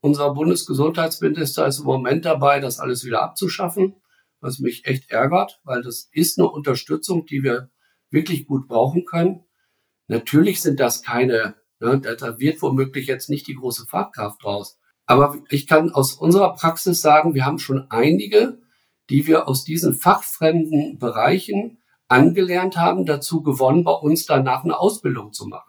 Unser 0.00 0.34
Bundesgesundheitsminister 0.34 1.64
ist 1.68 1.78
im 1.78 1.84
Moment 1.84 2.24
dabei, 2.24 2.58
das 2.58 2.80
alles 2.80 3.04
wieder 3.04 3.22
abzuschaffen, 3.22 3.94
was 4.40 4.58
mich 4.58 4.84
echt 4.84 5.12
ärgert, 5.12 5.60
weil 5.62 5.80
das 5.80 6.08
ist 6.10 6.36
eine 6.36 6.48
Unterstützung, 6.48 7.24
die 7.24 7.44
wir 7.44 7.70
wirklich 8.10 8.46
gut 8.46 8.66
brauchen 8.66 9.04
können. 9.04 9.44
Natürlich 10.08 10.60
sind 10.60 10.80
das 10.80 11.04
keine, 11.04 11.54
ne, 11.78 12.00
da 12.00 12.38
wird 12.40 12.62
womöglich 12.62 13.06
jetzt 13.06 13.30
nicht 13.30 13.46
die 13.46 13.54
große 13.54 13.86
Fachkraft 13.86 14.42
draus. 14.42 14.80
Aber 15.06 15.36
ich 15.50 15.68
kann 15.68 15.92
aus 15.92 16.14
unserer 16.14 16.54
Praxis 16.54 17.00
sagen, 17.00 17.34
wir 17.34 17.46
haben 17.46 17.60
schon 17.60 17.92
einige, 17.92 18.58
die 19.08 19.28
wir 19.28 19.46
aus 19.46 19.62
diesen 19.62 19.94
fachfremden 19.94 20.98
Bereichen 20.98 21.78
angelernt 22.08 22.76
haben, 22.76 23.06
dazu 23.06 23.40
gewonnen, 23.40 23.84
bei 23.84 23.92
uns 23.92 24.26
danach 24.26 24.64
eine 24.64 24.80
Ausbildung 24.80 25.32
zu 25.32 25.46
machen. 25.46 25.67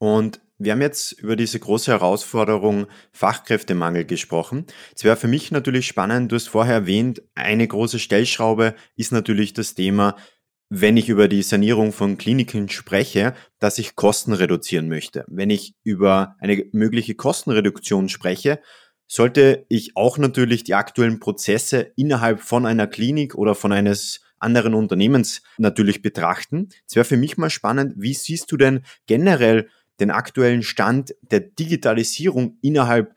Und 0.00 0.40
wir 0.58 0.72
haben 0.72 0.80
jetzt 0.80 1.12
über 1.12 1.36
diese 1.36 1.60
große 1.60 1.90
Herausforderung 1.90 2.86
Fachkräftemangel 3.12 4.06
gesprochen. 4.06 4.64
Es 4.96 5.04
wäre 5.04 5.16
für 5.16 5.28
mich 5.28 5.50
natürlich 5.50 5.86
spannend, 5.86 6.32
du 6.32 6.36
hast 6.36 6.48
vorher 6.48 6.74
erwähnt, 6.74 7.22
eine 7.34 7.68
große 7.68 7.98
Stellschraube 7.98 8.74
ist 8.96 9.12
natürlich 9.12 9.52
das 9.52 9.74
Thema, 9.74 10.16
wenn 10.70 10.96
ich 10.96 11.10
über 11.10 11.28
die 11.28 11.42
Sanierung 11.42 11.92
von 11.92 12.16
Kliniken 12.16 12.70
spreche, 12.70 13.34
dass 13.58 13.78
ich 13.78 13.94
Kosten 13.94 14.32
reduzieren 14.32 14.88
möchte. 14.88 15.24
Wenn 15.28 15.50
ich 15.50 15.74
über 15.82 16.36
eine 16.38 16.64
mögliche 16.72 17.14
Kostenreduktion 17.14 18.08
spreche, 18.08 18.60
sollte 19.06 19.66
ich 19.68 19.96
auch 19.96 20.16
natürlich 20.16 20.64
die 20.64 20.74
aktuellen 20.74 21.20
Prozesse 21.20 21.92
innerhalb 21.96 22.40
von 22.40 22.64
einer 22.64 22.86
Klinik 22.86 23.34
oder 23.34 23.54
von 23.54 23.72
eines 23.72 24.20
anderen 24.38 24.74
Unternehmens 24.74 25.42
natürlich 25.58 26.00
betrachten. 26.00 26.68
Es 26.88 26.96
wäre 26.96 27.04
für 27.04 27.18
mich 27.18 27.36
mal 27.36 27.50
spannend, 27.50 27.94
wie 27.96 28.14
siehst 28.14 28.50
du 28.50 28.56
denn 28.56 28.82
generell 29.06 29.68
den 30.00 30.10
aktuellen 30.10 30.62
Stand 30.62 31.14
der 31.20 31.40
Digitalisierung 31.40 32.58
innerhalb 32.62 33.14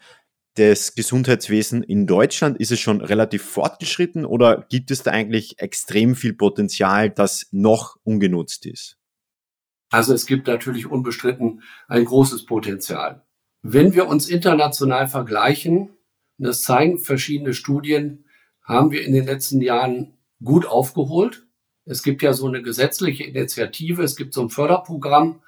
des 0.57 0.95
Gesundheitswesens 0.95 1.85
in 1.87 2.05
Deutschland? 2.05 2.57
Ist 2.59 2.71
es 2.71 2.79
schon 2.79 3.01
relativ 3.01 3.43
fortgeschritten 3.43 4.25
oder 4.25 4.65
gibt 4.69 4.91
es 4.91 5.03
da 5.03 5.11
eigentlich 5.11 5.59
extrem 5.59 6.15
viel 6.15 6.33
Potenzial, 6.33 7.09
das 7.09 7.47
noch 7.51 7.97
ungenutzt 8.03 8.65
ist? 8.65 8.97
Also 9.89 10.13
es 10.13 10.25
gibt 10.25 10.47
natürlich 10.47 10.87
unbestritten 10.87 11.61
ein 11.87 12.05
großes 12.05 12.45
Potenzial. 12.45 13.23
Wenn 13.61 13.93
wir 13.93 14.07
uns 14.07 14.27
international 14.27 15.07
vergleichen, 15.07 15.89
das 16.37 16.63
zeigen 16.63 16.99
verschiedene 16.99 17.53
Studien, 17.53 18.25
haben 18.63 18.91
wir 18.91 19.05
in 19.05 19.13
den 19.13 19.25
letzten 19.25 19.61
Jahren 19.61 20.17
gut 20.43 20.65
aufgeholt. 20.65 21.45
Es 21.85 22.01
gibt 22.01 22.21
ja 22.21 22.33
so 22.33 22.47
eine 22.47 22.61
gesetzliche 22.61 23.23
Initiative, 23.23 24.03
es 24.03 24.15
gibt 24.15 24.33
so 24.33 24.41
ein 24.41 24.49
Förderprogramm, 24.49 25.41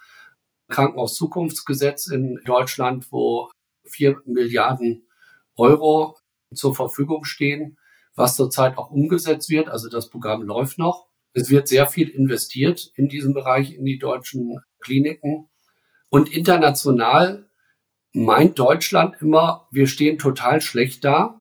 Krankenhauszukunftsgesetz 0.69 2.07
in 2.07 2.39
Deutschland, 2.45 3.12
wo 3.12 3.50
vier 3.84 4.22
Milliarden 4.25 5.07
Euro 5.55 6.17
zur 6.53 6.75
Verfügung 6.75 7.24
stehen, 7.25 7.77
was 8.15 8.36
zurzeit 8.36 8.77
auch 8.77 8.91
umgesetzt 8.91 9.50
wird. 9.50 9.69
Also 9.69 9.89
das 9.89 10.10
Programm 10.10 10.43
läuft 10.43 10.77
noch. 10.77 11.07
Es 11.34 11.50
wird 11.50 11.67
sehr 11.67 11.88
viel 11.88 12.10
investiert 12.10 12.91
in 12.95 13.10
diesem 13.10 13.34
Bereich, 13.34 13.74
in 13.74 13.86
die 13.86 14.00
deutschen 14.00 14.60
Kliniken. 14.79 15.50
Und 16.10 16.31
international 16.34 17.50
meint 18.13 18.57
Deutschland 18.57 19.22
immer, 19.22 19.67
wir 19.72 19.88
stehen 19.88 20.17
total 20.17 20.62
schlecht 20.62 21.03
da. 21.03 21.39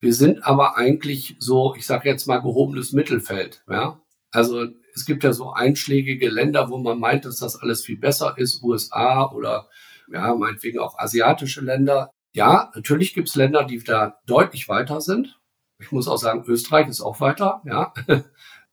Wir 0.00 0.14
sind 0.14 0.44
aber 0.44 0.76
eigentlich 0.76 1.36
so, 1.38 1.74
ich 1.76 1.86
sage 1.86 2.08
jetzt 2.08 2.26
mal, 2.26 2.38
gehobenes 2.38 2.92
Mittelfeld. 2.92 3.62
Ja? 3.68 4.00
Also 4.30 4.66
es 4.94 5.04
gibt 5.06 5.24
ja 5.24 5.32
so 5.32 5.52
einschlägige 5.52 6.28
Länder, 6.28 6.70
wo 6.70 6.78
man 6.78 6.98
meint, 6.98 7.24
dass 7.24 7.38
das 7.38 7.56
alles 7.56 7.84
viel 7.84 7.98
besser 7.98 8.34
ist, 8.38 8.62
USA 8.62 9.30
oder 9.30 9.68
ja, 10.12 10.34
meinetwegen 10.34 10.78
auch 10.78 10.98
asiatische 10.98 11.60
Länder. 11.60 12.10
Ja, 12.32 12.70
natürlich 12.74 13.14
gibt 13.14 13.28
es 13.28 13.34
Länder, 13.34 13.64
die 13.64 13.82
da 13.82 14.18
deutlich 14.26 14.68
weiter 14.68 15.00
sind. 15.00 15.40
Ich 15.80 15.90
muss 15.90 16.08
auch 16.08 16.18
sagen, 16.18 16.44
Österreich 16.46 16.88
ist 16.88 17.00
auch 17.00 17.20
weiter, 17.20 17.62
ja. 17.64 17.92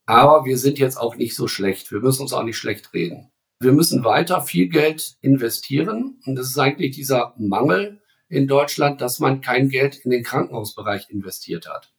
Aber 0.06 0.44
wir 0.44 0.58
sind 0.58 0.78
jetzt 0.78 0.96
auch 0.96 1.16
nicht 1.16 1.34
so 1.34 1.48
schlecht. 1.48 1.90
Wir 1.92 2.00
müssen 2.00 2.22
uns 2.22 2.32
auch 2.32 2.42
nicht 2.42 2.56
schlecht 2.56 2.92
reden. 2.92 3.30
Wir 3.60 3.72
müssen 3.72 4.04
weiter 4.04 4.40
viel 4.40 4.68
Geld 4.68 5.14
investieren. 5.20 6.20
Und 6.26 6.34
das 6.34 6.48
ist 6.48 6.58
eigentlich 6.58 6.94
dieser 6.96 7.34
Mangel 7.38 8.00
in 8.28 8.48
Deutschland, 8.48 9.00
dass 9.00 9.20
man 9.20 9.40
kein 9.40 9.68
Geld 9.68 9.96
in 9.96 10.10
den 10.10 10.24
Krankenhausbereich 10.24 11.10
investiert 11.10 11.68
hat. 11.68 11.92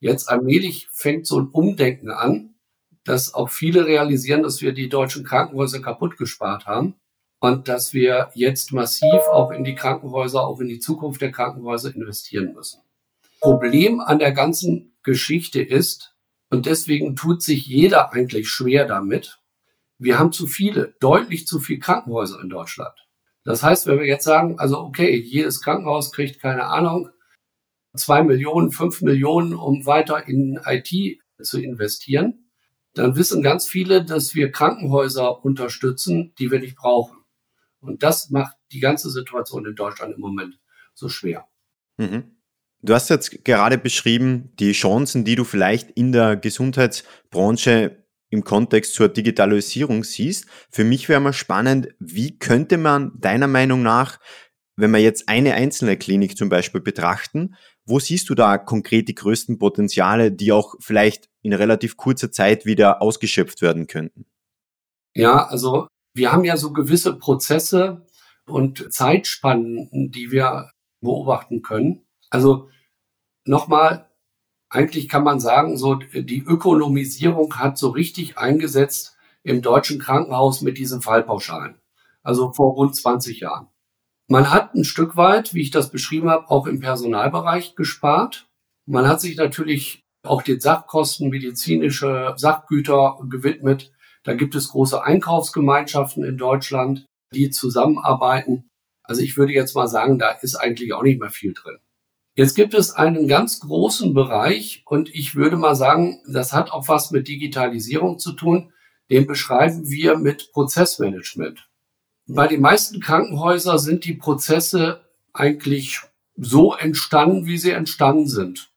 Jetzt 0.00 0.28
allmählich 0.28 0.88
fängt 0.92 1.26
so 1.26 1.38
ein 1.38 1.48
Umdenken 1.48 2.10
an, 2.10 2.53
dass 3.04 3.34
auch 3.34 3.50
viele 3.50 3.86
realisieren, 3.86 4.42
dass 4.42 4.62
wir 4.62 4.72
die 4.72 4.88
deutschen 4.88 5.24
Krankenhäuser 5.24 5.80
kaputt 5.80 6.16
gespart 6.16 6.66
haben 6.66 6.94
und 7.40 7.68
dass 7.68 7.92
wir 7.92 8.30
jetzt 8.34 8.72
massiv 8.72 9.20
auch 9.30 9.50
in 9.50 9.64
die 9.64 9.74
Krankenhäuser, 9.74 10.46
auch 10.46 10.60
in 10.60 10.68
die 10.68 10.80
Zukunft 10.80 11.20
der 11.20 11.30
Krankenhäuser 11.30 11.94
investieren 11.94 12.54
müssen. 12.54 12.80
Problem 13.40 14.00
an 14.00 14.18
der 14.18 14.32
ganzen 14.32 14.96
Geschichte 15.02 15.60
ist, 15.60 16.14
und 16.50 16.66
deswegen 16.66 17.16
tut 17.16 17.42
sich 17.42 17.66
jeder 17.66 18.12
eigentlich 18.12 18.48
schwer 18.48 18.86
damit, 18.86 19.40
wir 19.98 20.18
haben 20.18 20.32
zu 20.32 20.46
viele, 20.46 20.94
deutlich 21.00 21.46
zu 21.46 21.60
viele 21.60 21.80
Krankenhäuser 21.80 22.40
in 22.40 22.48
Deutschland. 22.48 22.94
Das 23.44 23.62
heißt, 23.62 23.86
wenn 23.86 23.98
wir 23.98 24.06
jetzt 24.06 24.24
sagen, 24.24 24.58
also 24.58 24.80
okay, 24.80 25.14
jedes 25.20 25.60
Krankenhaus 25.60 26.12
kriegt 26.12 26.40
keine 26.40 26.64
Ahnung, 26.64 27.10
zwei 27.94 28.22
Millionen, 28.22 28.70
fünf 28.70 29.02
Millionen, 29.02 29.54
um 29.54 29.84
weiter 29.84 30.26
in 30.26 30.58
IT 30.64 31.18
zu 31.42 31.60
investieren, 31.60 32.43
dann 32.94 33.16
wissen 33.16 33.42
ganz 33.42 33.66
viele, 33.66 34.04
dass 34.04 34.34
wir 34.34 34.52
Krankenhäuser 34.52 35.44
unterstützen, 35.44 36.32
die 36.38 36.50
wir 36.50 36.60
nicht 36.60 36.76
brauchen. 36.76 37.18
Und 37.80 38.02
das 38.02 38.30
macht 38.30 38.56
die 38.72 38.80
ganze 38.80 39.10
Situation 39.10 39.66
in 39.66 39.74
Deutschland 39.74 40.14
im 40.14 40.20
Moment 40.20 40.58
so 40.94 41.08
schwer. 41.08 41.46
Mhm. 41.98 42.36
Du 42.80 42.94
hast 42.94 43.10
jetzt 43.10 43.44
gerade 43.44 43.78
beschrieben, 43.78 44.52
die 44.58 44.72
Chancen, 44.72 45.24
die 45.24 45.36
du 45.36 45.44
vielleicht 45.44 45.90
in 45.92 46.12
der 46.12 46.36
Gesundheitsbranche 46.36 48.04
im 48.30 48.44
Kontext 48.44 48.94
zur 48.94 49.08
Digitalisierung 49.08 50.04
siehst. 50.04 50.46
Für 50.70 50.84
mich 50.84 51.08
wäre 51.08 51.20
mal 51.20 51.32
spannend, 51.32 51.88
wie 51.98 52.38
könnte 52.38 52.76
man 52.76 53.12
deiner 53.18 53.46
Meinung 53.46 53.82
nach, 53.82 54.18
wenn 54.76 54.90
wir 54.90 54.98
jetzt 54.98 55.28
eine 55.28 55.54
einzelne 55.54 55.96
Klinik 55.96 56.36
zum 56.36 56.48
Beispiel 56.48 56.80
betrachten, 56.80 57.54
wo 57.86 57.98
siehst 57.98 58.28
du 58.30 58.34
da 58.34 58.58
konkret 58.58 59.08
die 59.08 59.14
größten 59.14 59.58
Potenziale, 59.58 60.32
die 60.32 60.52
auch 60.52 60.74
vielleicht 60.80 61.28
in 61.42 61.52
relativ 61.52 61.96
kurzer 61.96 62.32
Zeit 62.32 62.64
wieder 62.64 63.02
ausgeschöpft 63.02 63.62
werden 63.62 63.86
könnten? 63.86 64.26
Ja, 65.14 65.46
also 65.46 65.86
wir 66.14 66.32
haben 66.32 66.44
ja 66.44 66.56
so 66.56 66.72
gewisse 66.72 67.16
Prozesse 67.16 68.06
und 68.46 68.92
Zeitspannen, 68.92 69.88
die 70.10 70.30
wir 70.30 70.70
beobachten 71.00 71.62
können. 71.62 72.06
Also 72.30 72.68
nochmal, 73.44 74.10
eigentlich 74.70 75.08
kann 75.08 75.24
man 75.24 75.40
sagen, 75.40 75.76
so 75.76 75.94
die 75.96 76.42
Ökonomisierung 76.42 77.56
hat 77.58 77.78
so 77.78 77.90
richtig 77.90 78.38
eingesetzt 78.38 79.16
im 79.42 79.60
deutschen 79.60 79.98
Krankenhaus 79.98 80.62
mit 80.62 80.78
diesen 80.78 81.02
Fallpauschalen. 81.02 81.78
Also 82.22 82.52
vor 82.52 82.74
rund 82.74 82.96
20 82.96 83.40
Jahren. 83.40 83.68
Man 84.28 84.50
hat 84.50 84.74
ein 84.74 84.84
Stück 84.84 85.16
weit, 85.16 85.52
wie 85.52 85.60
ich 85.60 85.70
das 85.70 85.90
beschrieben 85.90 86.30
habe, 86.30 86.50
auch 86.50 86.66
im 86.66 86.80
Personalbereich 86.80 87.76
gespart. 87.76 88.46
Man 88.86 89.06
hat 89.06 89.20
sich 89.20 89.36
natürlich 89.36 90.02
auch 90.22 90.42
den 90.42 90.60
Sachkosten, 90.60 91.28
medizinische 91.28 92.34
Sachgüter 92.36 93.18
gewidmet. 93.28 93.92
Da 94.22 94.32
gibt 94.34 94.54
es 94.54 94.70
große 94.70 95.02
Einkaufsgemeinschaften 95.02 96.24
in 96.24 96.38
Deutschland, 96.38 97.04
die 97.34 97.50
zusammenarbeiten. 97.50 98.68
Also 99.02 99.20
ich 99.20 99.36
würde 99.36 99.52
jetzt 99.52 99.74
mal 99.74 99.86
sagen, 99.86 100.18
da 100.18 100.30
ist 100.30 100.54
eigentlich 100.54 100.94
auch 100.94 101.02
nicht 101.02 101.20
mehr 101.20 101.30
viel 101.30 101.52
drin. 101.52 101.76
Jetzt 102.36 102.54
gibt 102.54 102.74
es 102.74 102.92
einen 102.92 103.28
ganz 103.28 103.60
großen 103.60 104.14
Bereich 104.14 104.82
und 104.86 105.14
ich 105.14 105.36
würde 105.36 105.56
mal 105.56 105.76
sagen, 105.76 106.20
das 106.26 106.52
hat 106.52 106.72
auch 106.72 106.88
was 106.88 107.10
mit 107.10 107.28
Digitalisierung 107.28 108.18
zu 108.18 108.32
tun. 108.32 108.72
Den 109.10 109.26
beschreiben 109.26 109.88
wir 109.88 110.16
mit 110.16 110.50
Prozessmanagement. 110.52 111.68
Bei 112.26 112.46
den 112.46 112.62
meisten 112.62 113.00
Krankenhäusern 113.00 113.78
sind 113.78 114.04
die 114.04 114.14
Prozesse 114.14 115.04
eigentlich 115.32 116.00
so 116.36 116.74
entstanden, 116.74 117.46
wie 117.46 117.58
sie 117.58 117.72
entstanden 117.72 118.28
sind. 118.28 118.70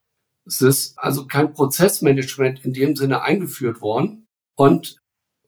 Es 0.46 0.62
ist 0.62 1.00
also 1.00 1.28
kein 1.28 1.54
Prozessmanagement 1.54 2.64
in 2.66 2.74
dem 2.74 2.96
Sinne 2.96 3.22
eingeführt 3.22 3.82
worden 3.82 4.28
und 4.56 4.98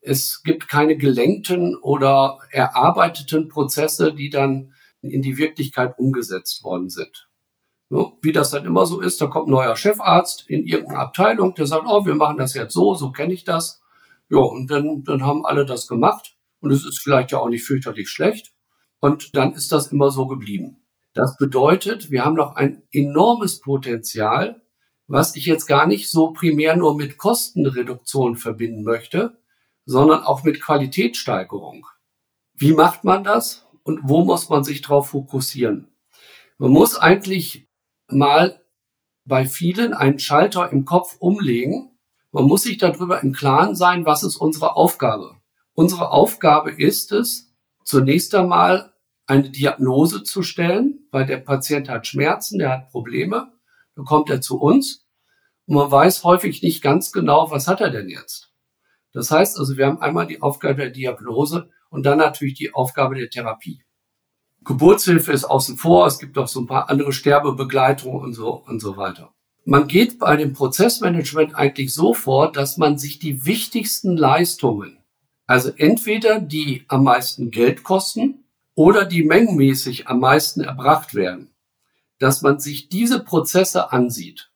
es 0.02 0.42
gibt 0.42 0.68
keine 0.68 0.96
gelenkten 0.96 1.76
oder 1.76 2.38
erarbeiteten 2.50 3.48
Prozesse, 3.48 4.14
die 4.14 4.30
dann 4.30 4.72
in 5.02 5.22
die 5.22 5.36
Wirklichkeit 5.36 5.98
umgesetzt 5.98 6.64
worden 6.64 6.88
sind. 6.88 7.28
wie 8.22 8.32
das 8.32 8.50
dann 8.50 8.64
immer 8.64 8.86
so 8.86 9.00
ist, 9.00 9.20
da 9.20 9.26
kommt 9.26 9.48
ein 9.48 9.52
neuer 9.52 9.76
Chefarzt 9.76 10.48
in 10.48 10.64
irgendeine 10.64 11.00
Abteilung, 11.00 11.54
der 11.54 11.66
sagt, 11.66 11.86
oh, 11.86 12.06
wir 12.06 12.14
machen 12.14 12.38
das 12.38 12.54
jetzt 12.54 12.72
so, 12.72 12.94
so 12.94 13.10
kenne 13.10 13.34
ich 13.34 13.44
das. 13.44 13.82
Ja, 14.28 14.38
und 14.38 14.70
dann, 14.70 15.02
dann 15.02 15.24
haben 15.24 15.44
alle 15.44 15.66
das 15.66 15.88
gemacht. 15.88 16.36
Und 16.60 16.70
es 16.70 16.84
ist 16.84 17.00
vielleicht 17.00 17.32
ja 17.32 17.38
auch 17.38 17.48
nicht 17.48 17.64
fürchterlich 17.64 18.08
schlecht. 18.08 18.52
Und 19.00 19.34
dann 19.34 19.54
ist 19.54 19.72
das 19.72 19.88
immer 19.88 20.10
so 20.10 20.26
geblieben. 20.26 20.86
Das 21.14 21.36
bedeutet, 21.36 22.10
wir 22.10 22.24
haben 22.24 22.36
noch 22.36 22.54
ein 22.54 22.82
enormes 22.92 23.60
Potenzial, 23.60 24.62
was 25.06 25.34
ich 25.34 25.46
jetzt 25.46 25.66
gar 25.66 25.86
nicht 25.86 26.08
so 26.08 26.32
primär 26.32 26.76
nur 26.76 26.96
mit 26.96 27.18
Kostenreduktion 27.18 28.36
verbinden 28.36 28.84
möchte, 28.84 29.38
sondern 29.84 30.22
auch 30.22 30.44
mit 30.44 30.60
Qualitätssteigerung. 30.60 31.86
Wie 32.54 32.72
macht 32.72 33.02
man 33.02 33.24
das 33.24 33.66
und 33.82 34.00
wo 34.04 34.24
muss 34.24 34.48
man 34.50 34.62
sich 34.62 34.82
darauf 34.82 35.08
fokussieren? 35.08 35.88
Man 36.58 36.70
muss 36.70 36.96
eigentlich 36.96 37.68
mal 38.06 38.60
bei 39.24 39.46
vielen 39.46 39.94
einen 39.94 40.18
Schalter 40.18 40.70
im 40.70 40.84
Kopf 40.84 41.16
umlegen. 41.18 41.98
Man 42.30 42.44
muss 42.44 42.62
sich 42.62 42.78
darüber 42.78 43.22
im 43.22 43.32
Klaren 43.32 43.74
sein, 43.74 44.06
was 44.06 44.22
ist 44.22 44.36
unsere 44.36 44.76
Aufgabe. 44.76 45.39
Unsere 45.74 46.10
Aufgabe 46.10 46.70
ist 46.70 47.12
es, 47.12 47.54
zunächst 47.84 48.34
einmal 48.34 48.92
eine 49.26 49.50
Diagnose 49.50 50.22
zu 50.22 50.42
stellen, 50.42 51.06
weil 51.10 51.26
der 51.26 51.38
Patient 51.38 51.88
hat 51.88 52.06
Schmerzen, 52.06 52.58
der 52.58 52.70
hat 52.70 52.90
Probleme, 52.90 53.52
dann 53.94 54.04
kommt 54.04 54.30
er 54.30 54.40
zu 54.40 54.60
uns 54.60 55.06
und 55.66 55.76
man 55.76 55.90
weiß 55.90 56.24
häufig 56.24 56.62
nicht 56.62 56.82
ganz 56.82 57.12
genau, 57.12 57.50
was 57.50 57.68
hat 57.68 57.80
er 57.80 57.90
denn 57.90 58.08
jetzt. 58.08 58.52
Das 59.12 59.30
heißt 59.30 59.58
also, 59.58 59.76
wir 59.76 59.86
haben 59.86 60.00
einmal 60.00 60.26
die 60.26 60.42
Aufgabe 60.42 60.76
der 60.76 60.90
Diagnose 60.90 61.70
und 61.90 62.04
dann 62.04 62.18
natürlich 62.18 62.54
die 62.54 62.74
Aufgabe 62.74 63.14
der 63.14 63.30
Therapie. 63.30 63.82
Geburtshilfe 64.64 65.32
ist 65.32 65.44
außen 65.44 65.76
vor, 65.76 66.06
es 66.06 66.18
gibt 66.18 66.36
auch 66.38 66.48
so 66.48 66.60
ein 66.60 66.66
paar 66.66 66.90
andere 66.90 67.12
Sterbebegleitungen 67.12 68.20
und 68.20 68.34
so 68.34 68.62
und 68.66 68.80
so 68.80 68.96
weiter. 68.96 69.32
Man 69.64 69.88
geht 69.88 70.18
bei 70.18 70.36
dem 70.36 70.52
Prozessmanagement 70.52 71.54
eigentlich 71.54 71.94
so 71.94 72.14
vor, 72.14 72.52
dass 72.52 72.76
man 72.76 72.98
sich 72.98 73.18
die 73.18 73.46
wichtigsten 73.46 74.16
Leistungen 74.16 74.99
also 75.50 75.72
entweder 75.76 76.38
die 76.38 76.84
am 76.86 77.02
meisten 77.02 77.50
Geld 77.50 77.82
kosten 77.82 78.44
oder 78.76 79.04
die 79.04 79.24
mengenmäßig 79.24 80.06
am 80.06 80.20
meisten 80.20 80.60
erbracht 80.60 81.12
werden. 81.12 81.50
Dass 82.20 82.42
man 82.42 82.60
sich 82.60 82.88
diese 82.88 83.18
Prozesse 83.18 83.90
ansieht 83.90 84.52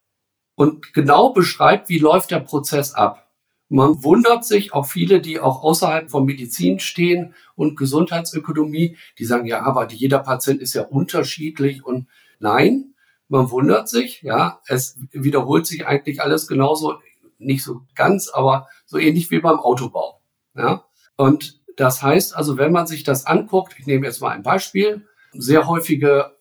und 0.54 0.94
genau 0.94 1.32
beschreibt, 1.32 1.88
wie 1.88 1.98
läuft 1.98 2.30
der 2.30 2.38
Prozess 2.38 2.94
ab. 2.94 3.28
Man 3.68 4.04
wundert 4.04 4.44
sich 4.44 4.72
auch 4.72 4.86
viele, 4.86 5.20
die 5.20 5.40
auch 5.40 5.64
außerhalb 5.64 6.12
von 6.12 6.26
Medizin 6.26 6.78
stehen 6.78 7.34
und 7.56 7.76
Gesundheitsökonomie, 7.76 8.96
die 9.18 9.24
sagen, 9.24 9.46
ja, 9.46 9.62
aber 9.62 9.90
jeder 9.90 10.20
Patient 10.20 10.62
ist 10.62 10.74
ja 10.74 10.82
unterschiedlich 10.82 11.84
und 11.84 12.06
nein, 12.38 12.94
man 13.26 13.50
wundert 13.50 13.88
sich, 13.88 14.22
ja, 14.22 14.60
es 14.68 14.96
wiederholt 15.10 15.66
sich 15.66 15.88
eigentlich 15.88 16.22
alles 16.22 16.46
genauso, 16.46 17.00
nicht 17.38 17.64
so 17.64 17.80
ganz, 17.96 18.28
aber 18.28 18.68
so 18.86 18.96
ähnlich 18.96 19.32
wie 19.32 19.40
beim 19.40 19.58
Autobau. 19.58 20.20
Ja? 20.56 20.84
Und 21.16 21.62
das 21.76 22.02
heißt 22.02 22.36
also, 22.36 22.56
wenn 22.56 22.72
man 22.72 22.86
sich 22.86 23.04
das 23.04 23.26
anguckt, 23.26 23.74
ich 23.78 23.86
nehme 23.86 24.06
jetzt 24.06 24.20
mal 24.20 24.30
ein 24.30 24.42
Beispiel, 24.42 25.06
sehr 25.32 25.66
häufige 25.66 26.36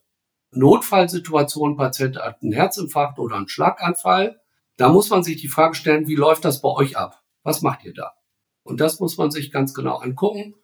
Notfallsituationen, 0.51 1.77
Patient 1.77 2.17
hat 2.17 2.41
einen 2.41 2.53
Herzinfarkt 2.53 3.19
oder 3.19 3.35
einen 3.35 3.47
Schlaganfall, 3.47 4.39
da 4.77 4.89
muss 4.89 5.09
man 5.09 5.23
sich 5.23 5.41
die 5.41 5.47
Frage 5.47 5.75
stellen, 5.75 6.07
wie 6.07 6.15
läuft 6.15 6.45
das 6.45 6.61
bei 6.61 6.69
euch 6.69 6.97
ab? 6.97 7.23
Was 7.43 7.61
macht 7.61 7.83
ihr 7.83 7.93
da? 7.93 8.13
Und 8.63 8.79
das 8.79 8.99
muss 8.99 9.17
man 9.17 9.31
sich 9.31 9.51
ganz 9.51 9.73
genau 9.73 9.97
angucken. 9.97 10.55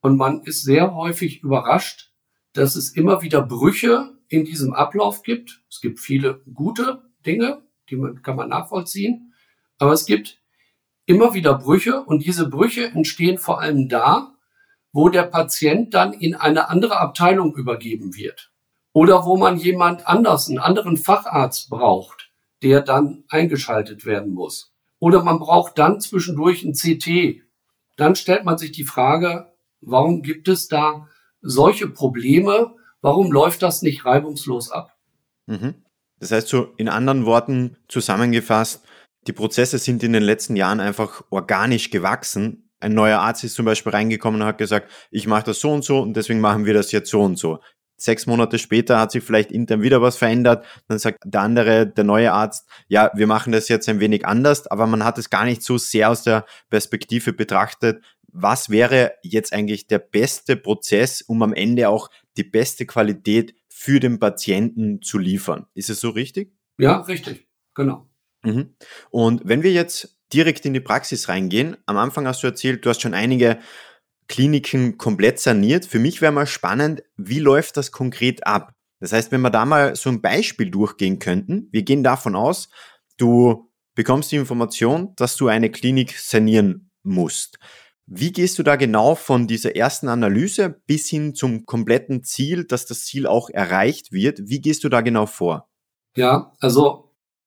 Und 0.00 0.16
man 0.16 0.42
ist 0.42 0.62
sehr 0.62 0.94
häufig 0.94 1.42
überrascht, 1.42 2.12
dass 2.52 2.76
es 2.76 2.90
immer 2.90 3.22
wieder 3.22 3.42
Brüche 3.42 4.18
in 4.28 4.44
diesem 4.44 4.72
Ablauf 4.72 5.22
gibt. 5.22 5.62
Es 5.70 5.80
gibt 5.80 6.00
viele 6.00 6.42
gute 6.52 7.02
Dinge, 7.24 7.62
die 7.90 7.96
man, 7.96 8.22
kann 8.22 8.36
man 8.36 8.48
nachvollziehen. 8.48 9.34
Aber 9.78 9.92
es 9.92 10.06
gibt 10.06 10.41
immer 11.06 11.34
wieder 11.34 11.54
Brüche 11.54 12.02
und 12.02 12.24
diese 12.24 12.48
Brüche 12.48 12.86
entstehen 12.86 13.38
vor 13.38 13.60
allem 13.60 13.88
da, 13.88 14.34
wo 14.92 15.08
der 15.08 15.24
Patient 15.24 15.94
dann 15.94 16.12
in 16.12 16.34
eine 16.34 16.68
andere 16.68 16.98
Abteilung 16.98 17.54
übergeben 17.56 18.14
wird 18.14 18.52
oder 18.92 19.24
wo 19.24 19.36
man 19.36 19.56
jemand 19.56 20.06
anders, 20.06 20.48
einen 20.48 20.58
anderen 20.58 20.96
Facharzt 20.96 21.70
braucht, 21.70 22.30
der 22.62 22.82
dann 22.82 23.24
eingeschaltet 23.28 24.04
werden 24.04 24.32
muss. 24.32 24.72
Oder 24.98 25.24
man 25.24 25.38
braucht 25.38 25.78
dann 25.78 26.00
zwischendurch 26.00 26.62
ein 26.62 26.74
CT. 26.74 27.42
Dann 27.96 28.14
stellt 28.14 28.44
man 28.44 28.58
sich 28.58 28.70
die 28.72 28.84
Frage, 28.84 29.52
warum 29.80 30.22
gibt 30.22 30.46
es 30.48 30.68
da 30.68 31.08
solche 31.40 31.88
Probleme? 31.88 32.74
Warum 33.00 33.32
läuft 33.32 33.62
das 33.62 33.82
nicht 33.82 34.04
reibungslos 34.04 34.70
ab? 34.70 34.96
Mhm. 35.46 35.74
Das 36.20 36.30
heißt 36.30 36.46
so 36.46 36.72
in 36.76 36.88
anderen 36.88 37.26
Worten 37.26 37.76
zusammengefasst, 37.88 38.84
die 39.26 39.32
Prozesse 39.32 39.78
sind 39.78 40.02
in 40.02 40.12
den 40.12 40.22
letzten 40.22 40.56
Jahren 40.56 40.80
einfach 40.80 41.22
organisch 41.30 41.90
gewachsen. 41.90 42.70
Ein 42.80 42.94
neuer 42.94 43.20
Arzt 43.20 43.44
ist 43.44 43.54
zum 43.54 43.64
Beispiel 43.64 43.92
reingekommen 43.92 44.40
und 44.40 44.46
hat 44.46 44.58
gesagt, 44.58 44.90
ich 45.10 45.26
mache 45.26 45.44
das 45.44 45.60
so 45.60 45.70
und 45.72 45.84
so 45.84 46.00
und 46.00 46.16
deswegen 46.16 46.40
machen 46.40 46.64
wir 46.64 46.74
das 46.74 46.90
jetzt 46.92 47.10
so 47.10 47.22
und 47.22 47.38
so. 47.38 47.60
Sechs 47.96 48.26
Monate 48.26 48.58
später 48.58 48.98
hat 48.98 49.12
sich 49.12 49.22
vielleicht 49.22 49.52
intern 49.52 49.80
wieder 49.80 50.02
was 50.02 50.16
verändert. 50.16 50.66
Dann 50.88 50.98
sagt 50.98 51.18
der 51.24 51.40
andere, 51.40 51.86
der 51.86 52.02
neue 52.02 52.32
Arzt, 52.32 52.68
ja, 52.88 53.12
wir 53.14 53.28
machen 53.28 53.52
das 53.52 53.68
jetzt 53.68 53.88
ein 53.88 54.00
wenig 54.00 54.26
anders, 54.26 54.66
aber 54.66 54.88
man 54.88 55.04
hat 55.04 55.18
es 55.18 55.30
gar 55.30 55.44
nicht 55.44 55.62
so 55.62 55.78
sehr 55.78 56.10
aus 56.10 56.24
der 56.24 56.44
Perspektive 56.68 57.32
betrachtet, 57.32 58.02
was 58.32 58.70
wäre 58.70 59.12
jetzt 59.22 59.52
eigentlich 59.52 59.86
der 59.86 60.00
beste 60.00 60.56
Prozess, 60.56 61.22
um 61.22 61.42
am 61.42 61.52
Ende 61.52 61.88
auch 61.88 62.10
die 62.36 62.44
beste 62.44 62.86
Qualität 62.86 63.54
für 63.68 64.00
den 64.00 64.18
Patienten 64.18 65.02
zu 65.02 65.18
liefern. 65.18 65.66
Ist 65.74 65.90
es 65.90 66.00
so 66.00 66.10
richtig? 66.10 66.52
Ja, 66.78 67.02
richtig. 67.02 67.46
Genau. 67.74 68.08
Mhm. 68.42 68.74
Und 69.10 69.42
wenn 69.44 69.62
wir 69.62 69.72
jetzt 69.72 70.18
direkt 70.32 70.64
in 70.64 70.74
die 70.74 70.80
Praxis 70.80 71.28
reingehen, 71.28 71.76
am 71.86 71.96
Anfang 71.96 72.26
hast 72.26 72.42
du 72.42 72.46
erzählt, 72.46 72.84
du 72.84 72.90
hast 72.90 73.02
schon 73.02 73.14
einige 73.14 73.58
Kliniken 74.28 74.96
komplett 74.98 75.40
saniert. 75.40 75.84
Für 75.84 75.98
mich 75.98 76.22
wäre 76.22 76.32
mal 76.32 76.46
spannend, 76.46 77.02
wie 77.16 77.38
läuft 77.38 77.76
das 77.76 77.92
konkret 77.92 78.46
ab? 78.46 78.72
Das 79.00 79.12
heißt, 79.12 79.32
wenn 79.32 79.40
wir 79.40 79.50
da 79.50 79.64
mal 79.64 79.96
so 79.96 80.10
ein 80.10 80.22
Beispiel 80.22 80.70
durchgehen 80.70 81.18
könnten, 81.18 81.68
wir 81.72 81.82
gehen 81.82 82.02
davon 82.02 82.36
aus, 82.36 82.68
du 83.18 83.68
bekommst 83.94 84.32
die 84.32 84.36
Information, 84.36 85.12
dass 85.16 85.36
du 85.36 85.48
eine 85.48 85.70
Klinik 85.70 86.16
sanieren 86.18 86.90
musst. 87.02 87.58
Wie 88.06 88.32
gehst 88.32 88.58
du 88.58 88.62
da 88.62 88.76
genau 88.76 89.14
von 89.14 89.46
dieser 89.46 89.76
ersten 89.76 90.08
Analyse 90.08 90.80
bis 90.86 91.08
hin 91.08 91.34
zum 91.34 91.66
kompletten 91.66 92.24
Ziel, 92.24 92.64
dass 92.64 92.86
das 92.86 93.04
Ziel 93.04 93.26
auch 93.26 93.50
erreicht 93.50 94.12
wird? 94.12 94.38
Wie 94.44 94.60
gehst 94.60 94.84
du 94.84 94.88
da 94.88 95.00
genau 95.00 95.26
vor? 95.26 95.68
Ja, 96.16 96.52
also 96.60 97.01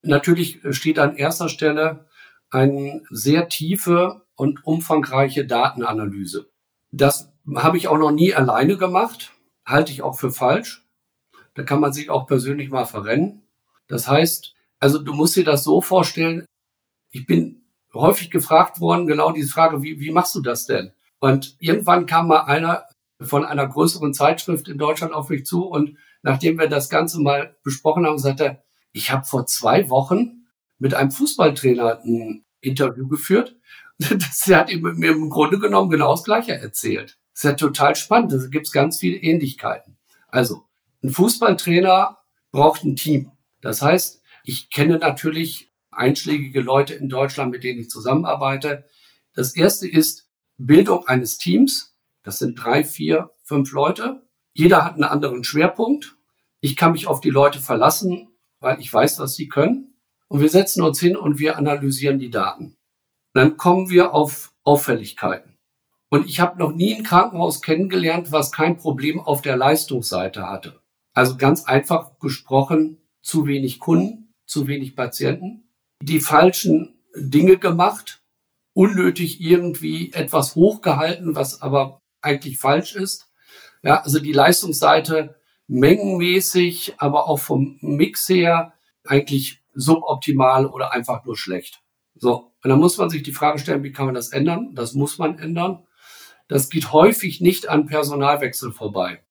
Natürlich 0.06 0.60
steht 0.70 1.00
an 1.00 1.18
erster 1.18 1.50
Stelle 1.50 2.06
eine 2.50 3.02
sehr 3.10 3.50
tiefe 3.50 4.22
und 4.36 4.66
umfangreiche 4.66 5.46
Datenanalyse. 5.46 6.50
Das 6.92 7.34
habe 7.56 7.78
ich 7.78 7.88
auch 7.88 7.98
noch 7.98 8.12
nie 8.12 8.34
alleine 8.34 8.78
gemacht, 8.78 9.34
halte 9.66 9.92
ich 9.92 10.04
auch 10.04 10.18
für 10.18 10.32
falsch. 10.32 10.86
Da 11.56 11.64
kann 11.64 11.80
man 11.80 11.92
sich 11.92 12.10
auch 12.10 12.28
persönlich 12.28 12.70
mal 12.70 12.86
verrennen. 12.86 13.48
Das 13.88 14.08
heißt, 14.08 14.54
also 14.80 15.00
du 15.00 15.14
musst 15.14 15.36
dir 15.36 15.44
das 15.46 15.64
so 15.64 15.82
vorstellen, 15.82 16.46
ich 17.12 17.26
bin 17.26 17.64
häufig 17.94 18.30
gefragt 18.30 18.80
worden, 18.80 19.08
genau 19.08 19.32
diese 19.32 19.50
Frage, 19.50 19.82
wie, 19.82 20.00
wie 20.00 20.12
machst 20.12 20.36
du 20.36 20.42
das 20.42 20.66
denn? 20.66 20.92
Und 21.20 21.56
irgendwann 21.60 22.06
kam 22.06 22.28
mal 22.28 22.42
einer 22.42 22.86
von 23.22 23.46
einer 23.46 23.68
größeren 23.68 24.14
Zeitschrift 24.14 24.68
in 24.68 24.78
Deutschland 24.78 25.14
auf 25.14 25.30
mich 25.30 25.46
zu 25.46 25.66
und 25.66 25.98
nachdem 26.22 26.60
wir 26.60 26.68
das 26.68 26.90
Ganze 26.90 27.22
mal 27.22 27.56
besprochen 27.64 28.06
haben, 28.06 28.20
sagte 28.20 28.46
er, 28.46 28.65
Ich 28.96 29.12
habe 29.12 29.26
vor 29.26 29.46
zwei 29.46 29.90
Wochen 29.90 30.48
mit 30.80 30.94
einem 30.94 31.12
Fußballtrainer 31.12 32.02
ein 32.06 32.46
Interview 32.62 33.08
geführt. 33.08 33.56
Das 33.98 34.46
hat 34.48 34.74
mir 34.74 35.12
im 35.12 35.30
Grunde 35.30 35.58
genommen 35.58 35.90
genau 35.90 36.12
das 36.12 36.24
Gleiche 36.24 36.54
erzählt. 36.54 37.18
Das 37.34 37.44
ist 37.44 37.50
ja 37.50 37.54
total 37.54 37.96
spannend. 37.96 38.32
Da 38.32 38.38
gibt 38.48 38.68
es 38.68 38.74
ganz 38.74 39.00
viele 39.00 39.18
Ähnlichkeiten. 39.18 39.98
Also, 40.28 40.66
ein 41.02 41.10
Fußballtrainer 41.10 42.18
braucht 42.52 42.84
ein 42.84 42.96
Team. 42.96 43.32
Das 43.62 43.82
heißt, 43.82 44.22
ich 44.44 44.70
kenne 44.70 44.98
natürlich 44.98 45.74
einschlägige 45.92 46.62
Leute 46.62 46.94
in 46.94 47.10
Deutschland, 47.10 47.52
mit 47.52 47.64
denen 47.64 47.80
ich 47.80 47.90
zusammenarbeite. 47.90 48.86
Das 49.34 49.56
erste 49.56 49.88
ist 49.88 50.30
Bildung 50.58 51.08
eines 51.08 51.38
Teams. 51.38 51.98
Das 52.24 52.38
sind 52.38 52.56
drei, 52.56 52.84
vier, 52.84 53.32
fünf 53.44 53.72
Leute. 53.72 54.26
Jeder 54.54 54.84
hat 54.86 54.94
einen 54.94 55.04
anderen 55.04 55.44
Schwerpunkt. 55.44 56.18
Ich 56.60 56.76
kann 56.78 56.94
mich 56.94 57.08
auf 57.08 57.22
die 57.22 57.30
Leute 57.30 57.60
verlassen, 57.60 58.35
weil 58.66 58.82
ich 58.82 58.92
weiß, 58.92 59.20
was 59.20 59.36
sie 59.36 59.48
können. 59.48 59.94
Und 60.28 60.42
wir 60.42 60.50
setzen 60.50 60.82
uns 60.82 61.00
hin 61.00 61.16
und 61.16 61.38
wir 61.38 61.56
analysieren 61.56 62.18
die 62.18 62.32
Daten. 62.32 62.76
Dann 63.34 63.58
kommen 63.58 63.92
wir 63.92 64.14
auf 64.16 64.52
Auffälligkeiten. 64.64 65.56
Und 66.10 66.26
ich 66.26 66.40
habe 66.40 66.58
noch 66.58 66.74
nie 66.74 66.96
ein 66.96 67.04
Krankenhaus 67.04 67.62
kennengelernt, 67.62 68.32
was 68.32 68.52
kein 68.52 68.78
Problem 68.78 69.20
auf 69.20 69.44
der 69.44 69.56
Leistungsseite 69.56 70.50
hatte. 70.50 70.82
Also 71.14 71.38
ganz 71.38 71.66
einfach 71.66 72.18
gesprochen, 72.18 72.98
zu 73.22 73.46
wenig 73.46 73.80
Kunden, 73.80 74.34
zu 74.48 74.68
wenig 74.68 74.96
Patienten, 74.96 75.70
die 76.02 76.20
falschen 76.20 77.00
Dinge 77.16 77.58
gemacht, 77.58 78.24
unnötig 78.74 79.42
irgendwie 79.42 80.12
etwas 80.12 80.56
hochgehalten, 80.56 81.36
was 81.36 81.62
aber 81.62 82.00
eigentlich 82.22 82.58
falsch 82.58 82.96
ist. 82.96 83.32
Ja, 83.84 84.02
also 84.02 84.20
die 84.20 84.34
Leistungsseite 84.34 85.36
mengenmäßig, 85.68 86.96
aber 86.98 87.28
auch 87.28 87.40
vom 87.40 87.78
Mix 87.82 88.28
her 88.30 88.74
eigentlich 89.04 89.62
suboptimal 89.74 90.66
oder 90.66 90.94
einfach 90.94 91.26
nur 91.26 91.38
schlecht. 91.38 91.82
So, 92.16 92.54
und 92.64 92.70
dann 92.70 92.80
muss 92.80 92.98
man 92.98 93.10
sich 93.10 93.24
die 93.24 93.34
Frage 93.34 93.60
stellen, 93.60 93.84
wie 93.84 93.92
kann 93.92 94.06
man 94.06 94.16
das 94.16 94.30
ändern? 94.30 94.74
Das 94.74 94.94
muss 94.94 95.18
man 95.18 95.38
ändern. 95.38 95.86
Das 96.48 96.70
geht 96.70 96.94
häufig 96.94 97.42
nicht 97.42 97.68
an 97.68 97.88
Personalwechsel 97.88 98.72
vorbei. 98.72 99.24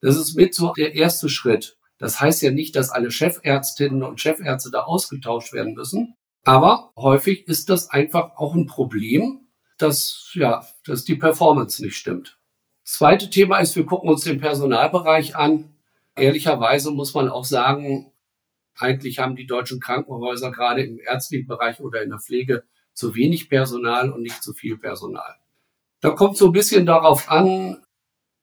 Das 0.00 0.16
ist 0.16 0.36
mit 0.36 0.54
so 0.54 0.72
der 0.74 0.94
erste 0.94 1.28
Schritt. 1.28 1.78
Das 1.98 2.20
heißt 2.20 2.42
ja 2.42 2.52
nicht, 2.52 2.76
dass 2.76 2.90
alle 2.90 3.10
Chefärztinnen 3.10 4.04
und 4.04 4.20
Chefärzte 4.20 4.70
da 4.70 4.82
ausgetauscht 4.82 5.52
werden 5.52 5.74
müssen. 5.74 6.14
Aber 6.44 6.92
häufig 6.96 7.48
ist 7.48 7.68
das 7.68 7.90
einfach 7.90 8.36
auch 8.36 8.54
ein 8.54 8.66
Problem, 8.66 9.48
dass, 9.78 10.30
ja, 10.34 10.64
dass 10.84 11.04
die 11.04 11.16
Performance 11.16 11.82
nicht 11.82 11.96
stimmt. 11.96 12.38
zweite 12.84 13.28
Thema 13.30 13.58
ist, 13.58 13.76
wir 13.76 13.84
gucken 13.84 14.08
uns 14.08 14.22
den 14.24 14.40
Personalbereich 14.40 15.36
an. 15.36 15.74
Ehrlicherweise 16.18 16.90
muss 16.90 17.14
man 17.14 17.28
auch 17.28 17.44
sagen, 17.44 18.12
eigentlich 18.76 19.18
haben 19.18 19.36
die 19.36 19.46
deutschen 19.46 19.80
Krankenhäuser 19.80 20.50
gerade 20.50 20.82
im 20.82 20.98
ärztlichen 21.00 21.46
Bereich 21.46 21.80
oder 21.80 22.02
in 22.02 22.10
der 22.10 22.20
Pflege 22.20 22.64
zu 22.92 23.14
wenig 23.14 23.48
Personal 23.48 24.10
und 24.12 24.22
nicht 24.22 24.42
zu 24.42 24.52
viel 24.52 24.78
Personal. 24.78 25.36
Da 26.00 26.10
kommt 26.10 26.36
so 26.36 26.46
ein 26.46 26.52
bisschen 26.52 26.86
darauf 26.86 27.30
an, 27.30 27.82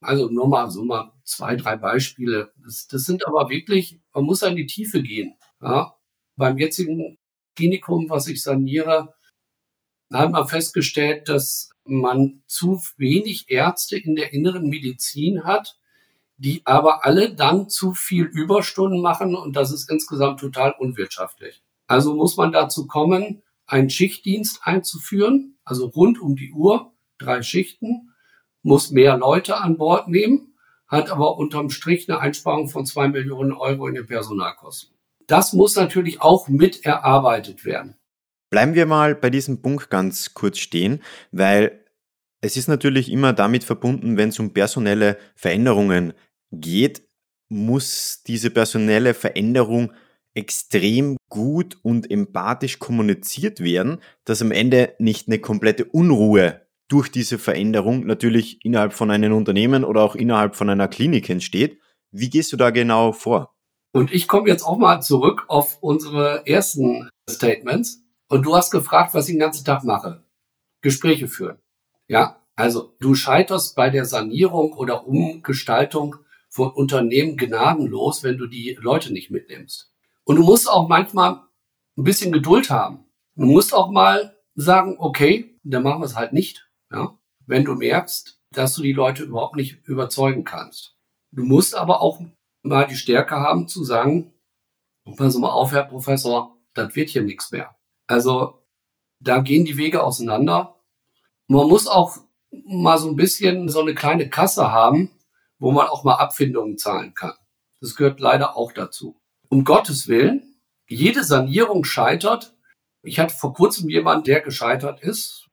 also 0.02 0.30
nur 0.30 0.48
mal 0.48 0.70
so 0.70 0.84
mal 0.84 1.12
zwei, 1.24 1.56
drei 1.56 1.78
Beispiele. 1.78 2.52
Das, 2.64 2.88
das 2.88 3.04
sind 3.04 3.26
aber 3.28 3.50
wirklich, 3.50 4.00
man 4.14 4.26
muss 4.26 4.44
an 4.44 4.56
die 4.56 4.66
Tiefe 4.66 5.02
gehen. 5.02 5.36
Ja. 5.62 5.96
Beim 6.36 6.58
jetzigen 6.58 7.18
Klinikum, 7.56 8.10
was 8.10 8.28
ich 8.28 8.42
saniere, 8.42 9.14
haben 10.12 10.34
wir 10.34 10.48
festgestellt, 10.48 11.30
dass 11.30 11.72
man 11.86 12.44
zu 12.46 12.82
wenig 12.98 13.50
Ärzte 13.50 13.98
in 13.98 14.16
der 14.16 14.34
inneren 14.34 14.70
Medizin 14.70 15.44
hat, 15.44 15.78
die 16.38 16.62
aber 16.66 17.06
alle 17.06 17.34
dann 17.34 17.70
zu 17.70 17.94
viel 17.94 18.26
Überstunden 18.26 19.02
machen 19.02 19.36
und 19.36 19.56
das 19.56 19.72
ist 19.72 19.90
insgesamt 19.90 20.40
total 20.40 20.74
unwirtschaftlich. 20.78 21.64
Also 21.88 22.16
muss 22.16 22.36
man 22.38 22.52
dazu 22.52 22.88
kommen, 22.88 23.44
einen 23.68 23.90
Schichtdienst 23.90 24.62
einzuführen, 24.64 25.58
also 25.64 25.88
rund 25.88 26.20
um 26.20 26.36
die 26.36 26.52
Uhr, 26.52 26.94
drei 27.18 27.42
Schichten, 27.42 28.12
muss 28.64 28.92
mehr 28.92 29.18
Leute 29.18 29.58
an 29.58 29.78
Bord 29.78 30.08
nehmen, 30.08 30.56
hat 30.88 31.10
aber 31.10 31.38
unterm 31.38 31.70
Strich 31.70 32.10
eine 32.10 32.20
Einsparung 32.20 32.68
von 32.68 32.86
zwei 32.86 33.08
Millionen 33.08 33.54
Euro 33.54 33.88
in 33.88 33.96
den 33.96 34.06
Personalkosten. 34.06 34.96
Das 35.28 35.54
muss 35.54 35.76
natürlich 35.76 36.22
auch 36.22 36.48
mit 36.48 36.86
erarbeitet 36.86 37.66
werden. 37.66 37.96
Bleiben 38.52 38.76
wir 38.76 38.86
mal 38.86 39.16
bei 39.16 39.30
diesem 39.30 39.62
Punkt 39.62 39.90
ganz 39.90 40.34
kurz 40.34 40.60
stehen, 40.60 41.02
weil 41.32 41.85
es 42.46 42.58
ist 42.58 42.68
natürlich 42.68 43.12
immer 43.12 43.34
damit 43.34 43.64
verbunden, 43.64 44.18
wenn 44.18 44.30
es 44.30 44.38
um 44.38 44.54
personelle 44.54 45.18
Veränderungen 45.36 46.14
geht, 46.52 47.02
muss 47.50 48.22
diese 48.26 48.52
personelle 48.52 49.16
Veränderung 49.16 49.92
extrem 50.36 51.18
gut 51.30 51.78
und 51.82 52.12
empathisch 52.12 52.78
kommuniziert 52.78 53.62
werden, 53.62 53.98
dass 54.26 54.44
am 54.44 54.52
Ende 54.52 54.94
nicht 55.00 55.28
eine 55.28 55.40
komplette 55.40 55.86
Unruhe 55.86 56.62
durch 56.88 57.10
diese 57.10 57.40
Veränderung 57.40 58.06
natürlich 58.06 58.64
innerhalb 58.64 58.94
von 58.94 59.10
einem 59.10 59.34
Unternehmen 59.34 59.84
oder 59.84 60.02
auch 60.02 60.16
innerhalb 60.16 60.56
von 60.56 60.70
einer 60.70 60.88
Klinik 60.88 61.30
entsteht. 61.32 61.80
Wie 62.12 62.30
gehst 62.30 62.54
du 62.54 62.58
da 62.58 62.70
genau 62.70 63.12
vor? 63.12 63.56
Und 63.92 64.14
ich 64.14 64.28
komme 64.28 64.50
jetzt 64.50 64.64
auch 64.64 64.78
mal 64.78 65.02
zurück 65.02 65.46
auf 65.48 65.80
unsere 65.82 66.46
ersten 66.46 67.10
Statements. 67.28 68.04
Und 68.28 68.46
du 68.46 68.56
hast 68.56 68.70
gefragt, 68.70 69.16
was 69.16 69.28
ich 69.30 69.34
den 69.34 69.40
ganzen 69.40 69.66
Tag 69.66 69.84
mache. 69.84 70.24
Gespräche 70.82 71.28
führen. 71.28 71.58
Ja, 72.08 72.42
also 72.56 72.96
du 73.00 73.16
scheiterst 73.16 73.76
bei 73.76 73.90
der 73.90 74.06
Sanierung 74.06 74.74
oder 74.74 75.08
Umgestaltung 75.08 76.18
von 76.50 76.72
Unternehmen 76.72 77.36
gnadenlos, 77.38 78.24
wenn 78.24 78.38
du 78.38 78.48
die 78.48 78.78
Leute 78.80 79.12
nicht 79.12 79.32
mitnimmst. 79.32 79.92
Und 80.24 80.38
du 80.38 80.44
musst 80.44 80.70
auch 80.70 80.88
manchmal 80.88 81.42
ein 81.98 82.04
bisschen 82.04 82.32
Geduld 82.32 82.70
haben. 82.70 83.06
Du 83.36 83.46
musst 83.46 83.74
auch 83.74 83.92
mal 83.92 84.36
sagen, 84.56 84.96
okay, 85.00 85.60
dann 85.64 85.84
machen 85.84 86.02
wir 86.02 86.06
es 86.06 86.16
halt 86.16 86.34
nicht. 86.34 86.70
Ja? 86.92 87.18
Wenn 87.46 87.66
du 87.66 87.76
merkst, 87.76 88.42
dass 88.52 88.76
du 88.76 88.82
die 88.82 88.94
Leute 88.94 89.24
überhaupt 89.24 89.56
nicht 89.56 89.86
überzeugen 89.86 90.46
kannst. 90.46 90.98
Du 91.32 91.44
musst 91.44 91.76
aber 91.76 92.02
auch 92.02 92.22
mal 92.64 92.88
die 92.88 92.96
Stärke 92.96 93.36
haben 93.36 93.68
zu 93.68 93.84
sagen, 93.84 94.34
pass 95.18 95.38
mal 95.38 95.52
auf, 95.52 95.72
Herr 95.72 95.84
Professor, 95.84 96.58
das 96.74 96.96
wird 96.96 97.10
hier 97.10 97.24
nichts 97.24 97.52
mehr. 97.52 97.76
Also 98.08 98.66
da 99.20 99.40
gehen 99.40 99.66
die 99.66 99.78
Wege 99.78 100.04
auseinander. 100.04 100.75
Man 101.48 101.68
muss 101.68 101.88
auch 101.88 102.18
mal 102.66 102.98
so 102.98 103.10
ein 103.10 103.16
bisschen 103.16 103.70
so 103.70 103.82
eine 103.82 103.96
kleine 103.96 104.30
Kasse 104.30 104.72
haben, 104.72 105.12
wo 105.60 105.72
man 105.72 105.88
auch 105.88 106.04
mal 106.04 106.16
Abfindungen 106.16 106.78
zahlen 106.78 107.14
kann. 107.14 107.34
Das 107.82 107.96
gehört 107.96 108.20
leider 108.20 108.58
auch 108.58 108.72
dazu. 108.72 109.20
Um 109.50 109.64
Gottes 109.64 110.08
Willen, 110.08 110.60
jede 110.88 111.24
Sanierung 111.24 111.84
scheitert. 111.84 112.56
Ich 113.04 113.20
hatte 113.20 113.36
vor 113.36 113.54
kurzem 113.54 113.90
jemanden, 113.90 114.24
der 114.24 114.42
gescheitert 114.42 115.02
ist, 115.02 115.48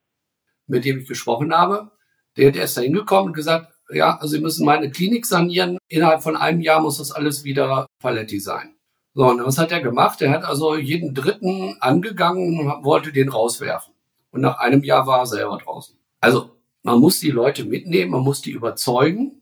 mit 0.66 0.84
dem 0.84 1.00
ich 1.00 1.08
gesprochen 1.08 1.54
habe. 1.54 1.92
Der, 2.36 2.50
der 2.50 2.64
ist 2.64 2.76
da 2.76 2.80
hingekommen 2.80 3.28
und 3.28 3.34
gesagt, 3.34 3.72
ja, 3.90 4.16
also 4.16 4.36
Sie 4.36 4.40
müssen 4.40 4.64
meine 4.64 4.90
Klinik 4.90 5.26
sanieren. 5.26 5.76
Innerhalb 5.88 6.22
von 6.22 6.36
einem 6.36 6.62
Jahr 6.62 6.80
muss 6.80 6.98
das 6.98 7.12
alles 7.12 7.44
wieder 7.44 7.86
Paletti 8.00 8.40
sein. 8.40 8.76
So, 9.14 9.26
und 9.26 9.44
was 9.44 9.58
hat 9.58 9.72
er 9.72 9.82
gemacht? 9.82 10.22
Er 10.22 10.30
hat 10.30 10.44
also 10.44 10.74
jeden 10.76 11.14
Dritten 11.14 11.76
angegangen 11.80 12.58
und 12.58 12.84
wollte 12.84 13.12
den 13.12 13.28
rauswerfen. 13.28 13.91
Und 14.32 14.40
nach 14.40 14.58
einem 14.58 14.82
Jahr 14.82 15.06
war 15.06 15.20
er 15.20 15.26
selber 15.26 15.58
draußen. 15.58 15.96
Also, 16.20 16.50
man 16.82 16.98
muss 16.98 17.20
die 17.20 17.30
Leute 17.30 17.64
mitnehmen, 17.64 18.10
man 18.10 18.22
muss 18.22 18.42
die 18.42 18.50
überzeugen. 18.50 19.40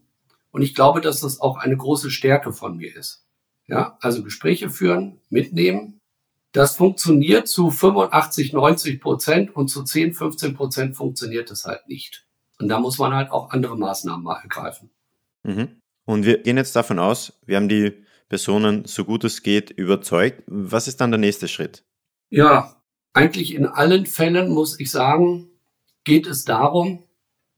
Und 0.50 0.62
ich 0.62 0.74
glaube, 0.74 1.00
dass 1.00 1.20
das 1.20 1.40
auch 1.40 1.56
eine 1.56 1.76
große 1.76 2.10
Stärke 2.10 2.52
von 2.52 2.76
mir 2.76 2.94
ist. 2.94 3.24
Ja, 3.66 3.96
also 4.00 4.22
Gespräche 4.22 4.68
führen, 4.68 5.20
mitnehmen. 5.30 6.00
Das 6.52 6.76
funktioniert 6.76 7.46
zu 7.46 7.70
85, 7.70 8.52
90 8.52 9.00
Prozent 9.00 9.54
und 9.54 9.68
zu 9.68 9.84
10, 9.84 10.12
15 10.12 10.54
Prozent 10.54 10.96
funktioniert 10.96 11.50
es 11.50 11.64
halt 11.64 11.88
nicht. 11.88 12.26
Und 12.58 12.68
da 12.68 12.80
muss 12.80 12.98
man 12.98 13.14
halt 13.14 13.30
auch 13.30 13.50
andere 13.50 13.78
Maßnahmen 13.78 14.24
mal 14.24 14.40
ergreifen. 14.42 14.90
Mhm. 15.44 15.80
Und 16.04 16.24
wir 16.24 16.38
gehen 16.38 16.56
jetzt 16.56 16.74
davon 16.74 16.98
aus, 16.98 17.38
wir 17.46 17.56
haben 17.56 17.68
die 17.68 18.04
Personen 18.28 18.84
so 18.84 19.04
gut 19.04 19.24
es 19.24 19.42
geht 19.42 19.70
überzeugt. 19.70 20.42
Was 20.46 20.88
ist 20.88 21.00
dann 21.00 21.12
der 21.12 21.18
nächste 21.18 21.46
Schritt? 21.46 21.84
Ja, 22.30 22.79
eigentlich 23.12 23.54
in 23.54 23.66
allen 23.66 24.06
Fällen 24.06 24.50
muss 24.50 24.78
ich 24.78 24.90
sagen, 24.90 25.50
geht 26.04 26.26
es 26.26 26.44
darum, 26.44 27.04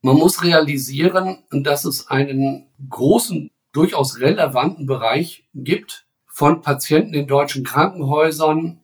man 0.01 0.17
muss 0.17 0.43
realisieren, 0.43 1.45
dass 1.51 1.85
es 1.85 2.09
einen 2.09 2.67
großen 2.89 3.51
durchaus 3.73 4.19
relevanten 4.19 4.87
Bereich 4.87 5.49
gibt 5.55 6.07
von 6.27 6.61
Patienten 6.61 7.15
in 7.15 7.27
deutschen 7.27 7.65
Krankenhäusern, 7.65 8.81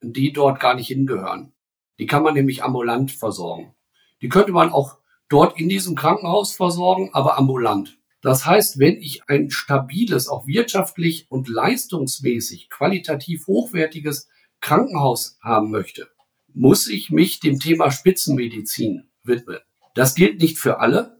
die 0.00 0.32
dort 0.32 0.58
gar 0.60 0.74
nicht 0.74 0.88
hingehören. 0.88 1.52
Die 1.98 2.06
kann 2.06 2.22
man 2.22 2.34
nämlich 2.34 2.62
ambulant 2.62 3.12
versorgen. 3.12 3.74
Die 4.20 4.28
könnte 4.28 4.52
man 4.52 4.70
auch 4.70 4.98
dort 5.28 5.58
in 5.60 5.68
diesem 5.68 5.94
Krankenhaus 5.94 6.54
versorgen, 6.54 7.10
aber 7.12 7.38
ambulant. 7.38 7.98
Das 8.20 8.46
heißt, 8.46 8.78
wenn 8.78 8.96
ich 8.96 9.28
ein 9.28 9.50
stabiles, 9.50 10.28
auch 10.28 10.46
wirtschaftlich 10.46 11.30
und 11.30 11.48
leistungsmäßig 11.48 12.68
qualitativ 12.68 13.46
hochwertiges 13.46 14.28
Krankenhaus 14.60 15.38
haben 15.40 15.70
möchte, 15.70 16.08
muss 16.54 16.88
ich 16.88 17.10
mich 17.10 17.40
dem 17.40 17.58
Thema 17.60 17.90
Spitzenmedizin 17.90 19.08
widmen. 19.22 19.58
Das 19.94 20.14
gilt 20.14 20.40
nicht 20.40 20.58
für 20.58 20.80
alle, 20.80 21.18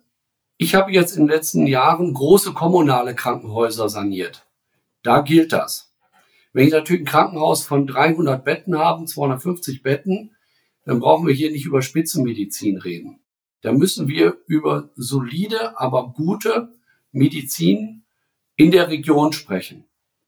ich 0.61 0.75
habe 0.75 0.91
jetzt 0.91 1.17
in 1.17 1.23
den 1.23 1.31
letzten 1.31 1.69
Jahren 1.69 2.13
große 2.13 2.53
kommunale 2.53 3.15
Krankenhäuser 3.15 3.89
saniert. 3.89 4.45
Da 5.05 5.21
gilt 5.21 5.53
das. 5.53 5.95
Wenn 6.53 6.67
ich 6.67 6.73
natürlich 6.73 7.03
ein 7.03 7.07
Krankenhaus 7.07 7.65
von 7.65 7.87
300 7.87 8.45
Betten 8.45 8.77
habe, 8.77 9.05
250 9.05 9.85
Betten, 9.85 10.35
dann 10.85 10.99
brauchen 10.99 11.29
wir 11.29 11.35
hier 11.35 11.53
nicht 11.53 11.65
über 11.65 11.81
Spitzenmedizin 11.81 12.79
reden. 12.79 13.21
Da 13.61 13.71
müssen 13.73 14.09
wir 14.09 14.39
über 14.47 14.91
solide, 14.97 15.79
aber 15.79 16.13
gute 16.13 16.73
Medizin 17.13 18.03
in 18.57 18.73
der 18.73 18.89
Region 18.89 19.33
sprechen. 19.33 19.85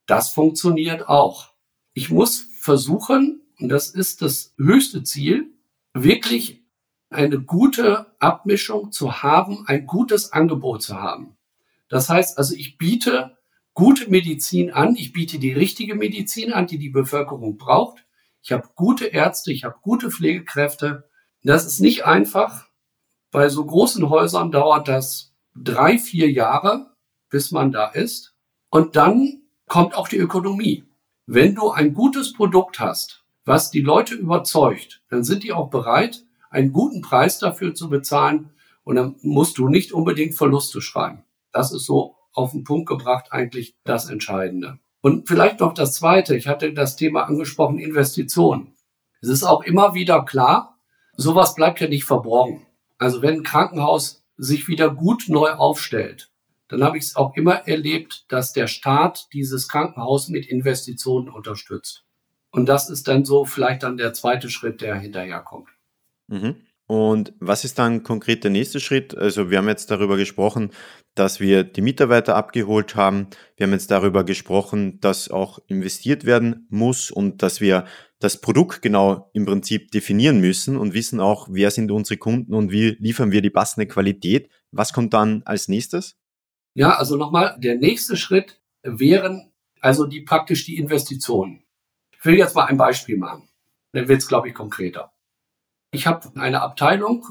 Das 0.06 0.30
funktioniert 0.30 1.08
auch. 1.08 1.50
Ich 1.92 2.08
muss 2.08 2.46
versuchen, 2.70 3.42
und 3.58 3.68
das 3.68 3.90
ist 3.90 4.22
das 4.22 4.54
höchste 4.56 5.02
Ziel, 5.02 5.52
wirklich 5.92 6.62
eine 7.08 7.40
gute 7.40 8.06
Abmischung 8.20 8.92
zu 8.92 9.24
haben, 9.24 9.66
ein 9.66 9.86
gutes 9.86 10.32
Angebot 10.32 10.80
zu 10.80 10.94
haben. 10.94 11.36
Das 11.88 12.08
heißt 12.08 12.38
also, 12.38 12.54
ich 12.54 12.78
biete 12.78 13.36
gute 13.74 14.08
Medizin 14.08 14.70
an, 14.70 14.94
ich 14.94 15.12
biete 15.12 15.40
die 15.40 15.52
richtige 15.52 15.96
Medizin 15.96 16.52
an, 16.52 16.68
die 16.68 16.78
die 16.78 16.90
Bevölkerung 16.90 17.56
braucht. 17.56 18.06
Ich 18.40 18.52
habe 18.52 18.68
gute 18.76 19.06
Ärzte, 19.06 19.50
ich 19.50 19.64
habe 19.64 19.74
gute 19.82 20.12
Pflegekräfte. 20.12 21.10
Das 21.42 21.66
ist 21.66 21.80
nicht 21.80 22.04
einfach. 22.04 22.68
Bei 23.32 23.48
so 23.48 23.66
großen 23.66 24.08
Häusern 24.08 24.52
dauert 24.52 24.86
das 24.86 25.34
drei, 25.56 25.98
vier 25.98 26.30
Jahre, 26.30 26.94
bis 27.30 27.50
man 27.50 27.72
da 27.72 27.88
ist. 27.88 28.36
Und 28.70 28.94
dann 28.94 29.42
kommt 29.66 29.96
auch 29.96 30.06
die 30.06 30.18
Ökonomie. 30.18 30.84
Wenn 31.32 31.54
du 31.54 31.70
ein 31.70 31.94
gutes 31.94 32.32
Produkt 32.32 32.80
hast, 32.80 33.22
was 33.44 33.70
die 33.70 33.82
Leute 33.82 34.16
überzeugt, 34.16 35.00
dann 35.10 35.22
sind 35.22 35.44
die 35.44 35.52
auch 35.52 35.70
bereit, 35.70 36.24
einen 36.50 36.72
guten 36.72 37.02
Preis 37.02 37.38
dafür 37.38 37.72
zu 37.72 37.88
bezahlen 37.88 38.50
und 38.82 38.96
dann 38.96 39.14
musst 39.22 39.56
du 39.56 39.68
nicht 39.68 39.92
unbedingt 39.92 40.34
Verluste 40.34 40.80
schreiben. 40.80 41.22
Das 41.52 41.72
ist 41.72 41.86
so 41.86 42.16
auf 42.32 42.50
den 42.50 42.64
Punkt 42.64 42.88
gebracht 42.88 43.26
eigentlich 43.30 43.76
das 43.84 44.10
Entscheidende. 44.10 44.80
Und 45.02 45.28
vielleicht 45.28 45.60
noch 45.60 45.72
das 45.72 45.94
Zweite. 45.94 46.34
Ich 46.34 46.48
hatte 46.48 46.72
das 46.72 46.96
Thema 46.96 47.28
angesprochen, 47.28 47.78
Investitionen. 47.78 48.74
Es 49.20 49.28
ist 49.28 49.44
auch 49.44 49.62
immer 49.62 49.94
wieder 49.94 50.24
klar, 50.24 50.80
sowas 51.16 51.54
bleibt 51.54 51.78
ja 51.78 51.86
nicht 51.86 52.06
verborgen. 52.06 52.66
Also 52.98 53.22
wenn 53.22 53.34
ein 53.34 53.44
Krankenhaus 53.44 54.24
sich 54.36 54.66
wieder 54.66 54.90
gut 54.90 55.26
neu 55.28 55.52
aufstellt, 55.52 56.29
dann 56.70 56.84
habe 56.84 56.98
ich 56.98 57.04
es 57.04 57.16
auch 57.16 57.34
immer 57.36 57.66
erlebt, 57.66 58.24
dass 58.28 58.52
der 58.52 58.68
Staat 58.68 59.26
dieses 59.32 59.68
Krankenhaus 59.68 60.28
mit 60.28 60.46
Investitionen 60.46 61.28
unterstützt. 61.28 62.04
Und 62.50 62.68
das 62.68 62.88
ist 62.88 63.08
dann 63.08 63.24
so 63.24 63.44
vielleicht 63.44 63.82
dann 63.82 63.96
der 63.96 64.12
zweite 64.12 64.50
Schritt, 64.50 64.80
der 64.80 64.96
hinterherkommt. 64.96 65.68
Mhm. 66.28 66.56
Und 66.86 67.34
was 67.38 67.64
ist 67.64 67.78
dann 67.78 68.02
konkret 68.02 68.42
der 68.42 68.50
nächste 68.50 68.80
Schritt? 68.80 69.16
Also 69.16 69.50
wir 69.50 69.58
haben 69.58 69.68
jetzt 69.68 69.92
darüber 69.92 70.16
gesprochen, 70.16 70.70
dass 71.14 71.38
wir 71.38 71.62
die 71.62 71.82
Mitarbeiter 71.82 72.34
abgeholt 72.34 72.96
haben. 72.96 73.28
Wir 73.56 73.66
haben 73.66 73.72
jetzt 73.72 73.92
darüber 73.92 74.24
gesprochen, 74.24 75.00
dass 75.00 75.30
auch 75.30 75.60
investiert 75.68 76.24
werden 76.24 76.66
muss 76.68 77.12
und 77.12 77.42
dass 77.42 77.60
wir 77.60 77.84
das 78.18 78.40
Produkt 78.40 78.82
genau 78.82 79.30
im 79.32 79.46
Prinzip 79.46 79.92
definieren 79.92 80.40
müssen 80.40 80.76
und 80.76 80.94
wissen 80.94 81.20
auch, 81.20 81.48
wer 81.50 81.70
sind 81.70 81.90
unsere 81.90 82.18
Kunden 82.18 82.54
und 82.54 82.72
wie 82.72 82.96
liefern 82.98 83.30
wir 83.30 83.42
die 83.42 83.50
passende 83.50 83.86
Qualität. 83.86 84.50
Was 84.72 84.92
kommt 84.92 85.14
dann 85.14 85.42
als 85.44 85.68
nächstes? 85.68 86.19
Ja, 86.74 86.96
also 86.96 87.16
nochmal, 87.16 87.56
der 87.58 87.76
nächste 87.76 88.16
Schritt 88.16 88.60
wären 88.82 89.50
also 89.80 90.06
die 90.06 90.20
praktisch 90.20 90.64
die 90.64 90.76
Investitionen. 90.76 91.64
Ich 92.12 92.24
will 92.24 92.36
jetzt 92.36 92.54
mal 92.54 92.66
ein 92.66 92.76
Beispiel 92.76 93.16
machen. 93.16 93.48
Dann 93.92 94.08
wird 94.08 94.20
es, 94.20 94.28
glaube 94.28 94.48
ich, 94.48 94.54
konkreter. 94.54 95.12
Ich 95.90 96.06
habe 96.06 96.30
eine 96.38 96.62
Abteilung 96.62 97.26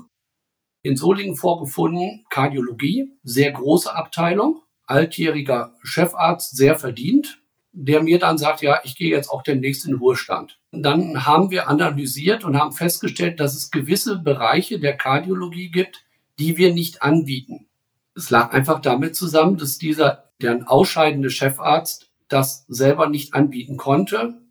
in 0.81 0.97
Solingen 0.97 1.35
vorgefunden, 1.35 2.25
Kardiologie, 2.29 3.11
sehr 3.23 3.51
große 3.51 3.93
Abteilung, 3.93 4.63
altjähriger 4.85 5.75
Chefarzt, 5.83 6.55
sehr 6.55 6.77
verdient, 6.77 7.41
der 7.71 8.01
mir 8.01 8.19
dann 8.19 8.37
sagt, 8.37 8.61
ja, 8.61 8.81
ich 8.83 8.95
gehe 8.95 9.11
jetzt 9.11 9.29
auch 9.29 9.43
demnächst 9.43 9.85
in 9.85 9.91
den 9.91 9.99
Ruhestand. 9.99 10.59
Dann 10.71 11.25
haben 11.25 11.51
wir 11.51 11.69
analysiert 11.69 12.43
und 12.43 12.57
haben 12.57 12.71
festgestellt, 12.71 13.39
dass 13.39 13.55
es 13.55 13.71
gewisse 13.71 14.17
Bereiche 14.17 14.79
der 14.79 14.97
Kardiologie 14.97 15.69
gibt, 15.69 16.05
die 16.39 16.57
wir 16.57 16.73
nicht 16.73 17.01
anbieten. 17.01 17.68
Es 18.15 18.29
lag 18.29 18.53
einfach 18.53 18.79
damit 18.81 19.15
zusammen, 19.15 19.57
dass 19.57 19.77
dieser, 19.77 20.31
der 20.41 20.71
ausscheidende 20.71 21.29
Chefarzt 21.29 22.11
das 22.27 22.65
selber 22.67 23.09
nicht 23.09 23.33
anbieten 23.33 23.77
konnte 23.77 24.41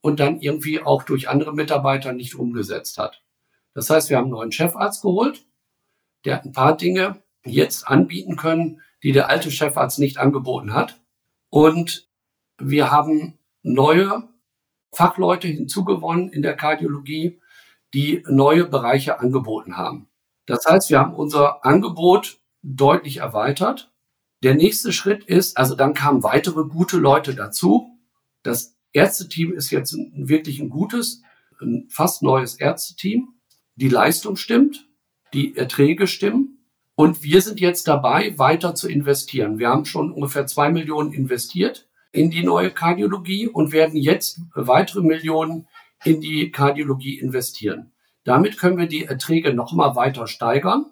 und 0.00 0.20
dann 0.20 0.40
irgendwie 0.40 0.80
auch 0.82 1.02
durch 1.02 1.28
andere 1.28 1.54
Mitarbeiter 1.54 2.12
nicht 2.12 2.34
umgesetzt 2.34 2.98
hat. 2.98 3.22
Das 3.74 3.88
heißt, 3.90 4.10
wir 4.10 4.16
haben 4.16 4.24
einen 4.24 4.32
neuen 4.32 4.52
Chefarzt 4.52 5.02
geholt, 5.02 5.46
der 6.24 6.36
hat 6.36 6.44
ein 6.44 6.52
paar 6.52 6.76
Dinge 6.76 7.22
jetzt 7.44 7.86
anbieten 7.88 8.36
können, 8.36 8.82
die 9.02 9.12
der 9.12 9.28
alte 9.28 9.50
Chefarzt 9.50 9.98
nicht 9.98 10.18
angeboten 10.18 10.74
hat. 10.74 11.00
Und 11.48 12.08
wir 12.58 12.90
haben 12.90 13.38
neue 13.62 14.28
Fachleute 14.92 15.48
hinzugewonnen 15.48 16.30
in 16.30 16.42
der 16.42 16.56
Kardiologie, 16.56 17.40
die 17.94 18.22
neue 18.28 18.64
Bereiche 18.66 19.18
angeboten 19.20 19.76
haben. 19.76 20.08
Das 20.46 20.64
heißt, 20.66 20.90
wir 20.90 20.98
haben 20.98 21.14
unser 21.14 21.64
Angebot 21.64 22.39
deutlich 22.62 23.18
erweitert. 23.18 23.92
Der 24.42 24.54
nächste 24.54 24.92
Schritt 24.92 25.24
ist, 25.24 25.56
also 25.56 25.74
dann 25.74 25.94
kamen 25.94 26.22
weitere 26.22 26.64
gute 26.64 26.96
Leute 26.96 27.34
dazu. 27.34 27.98
Das 28.42 28.76
Ärzteteam 28.92 29.52
ist 29.52 29.70
jetzt 29.70 29.92
ein, 29.92 30.28
wirklich 30.28 30.60
ein 30.60 30.70
gutes, 30.70 31.22
ein 31.60 31.88
fast 31.90 32.22
neues 32.22 32.54
Ärzteteam 32.54 33.34
die 33.80 33.88
Leistung 33.88 34.36
stimmt, 34.36 34.86
die 35.32 35.56
Erträge 35.56 36.06
stimmen. 36.06 36.58
Und 36.94 37.22
wir 37.22 37.40
sind 37.40 37.60
jetzt 37.60 37.88
dabei, 37.88 38.38
weiter 38.38 38.74
zu 38.74 38.88
investieren. 38.88 39.58
Wir 39.58 39.70
haben 39.70 39.86
schon 39.86 40.12
ungefähr 40.12 40.46
zwei 40.46 40.70
Millionen 40.70 41.12
investiert 41.12 41.88
in 42.12 42.30
die 42.30 42.42
neue 42.42 42.70
Kardiologie 42.70 43.48
und 43.48 43.72
werden 43.72 43.96
jetzt 43.96 44.40
weitere 44.54 45.00
Millionen 45.00 45.66
in 46.04 46.20
die 46.20 46.50
Kardiologie 46.50 47.18
investieren. 47.18 47.92
Damit 48.24 48.58
können 48.58 48.76
wir 48.76 48.86
die 48.86 49.04
Erträge 49.04 49.54
nochmal 49.54 49.96
weiter 49.96 50.26
steigern, 50.26 50.84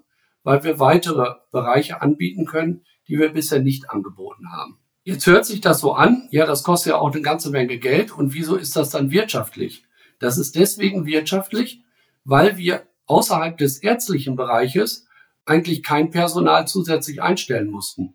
weil 0.49 0.65
wir 0.65 0.81
weitere 0.81 1.35
Bereiche 1.53 2.01
anbieten 2.01 2.47
können, 2.47 2.83
die 3.07 3.19
wir 3.19 3.35
bisher 3.35 3.61
nicht 3.61 3.91
angeboten 3.91 4.51
haben. 4.51 4.79
Jetzt 5.03 5.27
hört 5.27 5.45
sich 5.45 5.61
das 5.61 5.81
so 5.81 5.93
an, 5.93 6.27
ja, 6.31 6.47
das 6.47 6.63
kostet 6.63 6.93
ja 6.93 6.99
auch 6.99 7.13
eine 7.13 7.21
ganze 7.21 7.51
Menge 7.51 7.77
Geld 7.77 8.13
und 8.13 8.33
wieso 8.33 8.57
ist 8.57 8.75
das 8.75 8.89
dann 8.89 9.11
wirtschaftlich? 9.11 9.85
Das 10.21 10.39
ist 10.39 10.57
deswegen 10.57 11.05
wirtschaftlich, 11.05 11.83
weil 12.25 12.57
wir 12.57 12.89
außerhalb 13.05 13.59
des 13.59 13.83
ärztlichen 13.83 14.37
Bereiches 14.37 15.07
eigentlich 15.45 15.83
kein 15.83 16.11
Personal 16.11 16.67
zusätzlich 16.67 17.21
einstellen 17.21 17.71
mussten. 17.71 18.15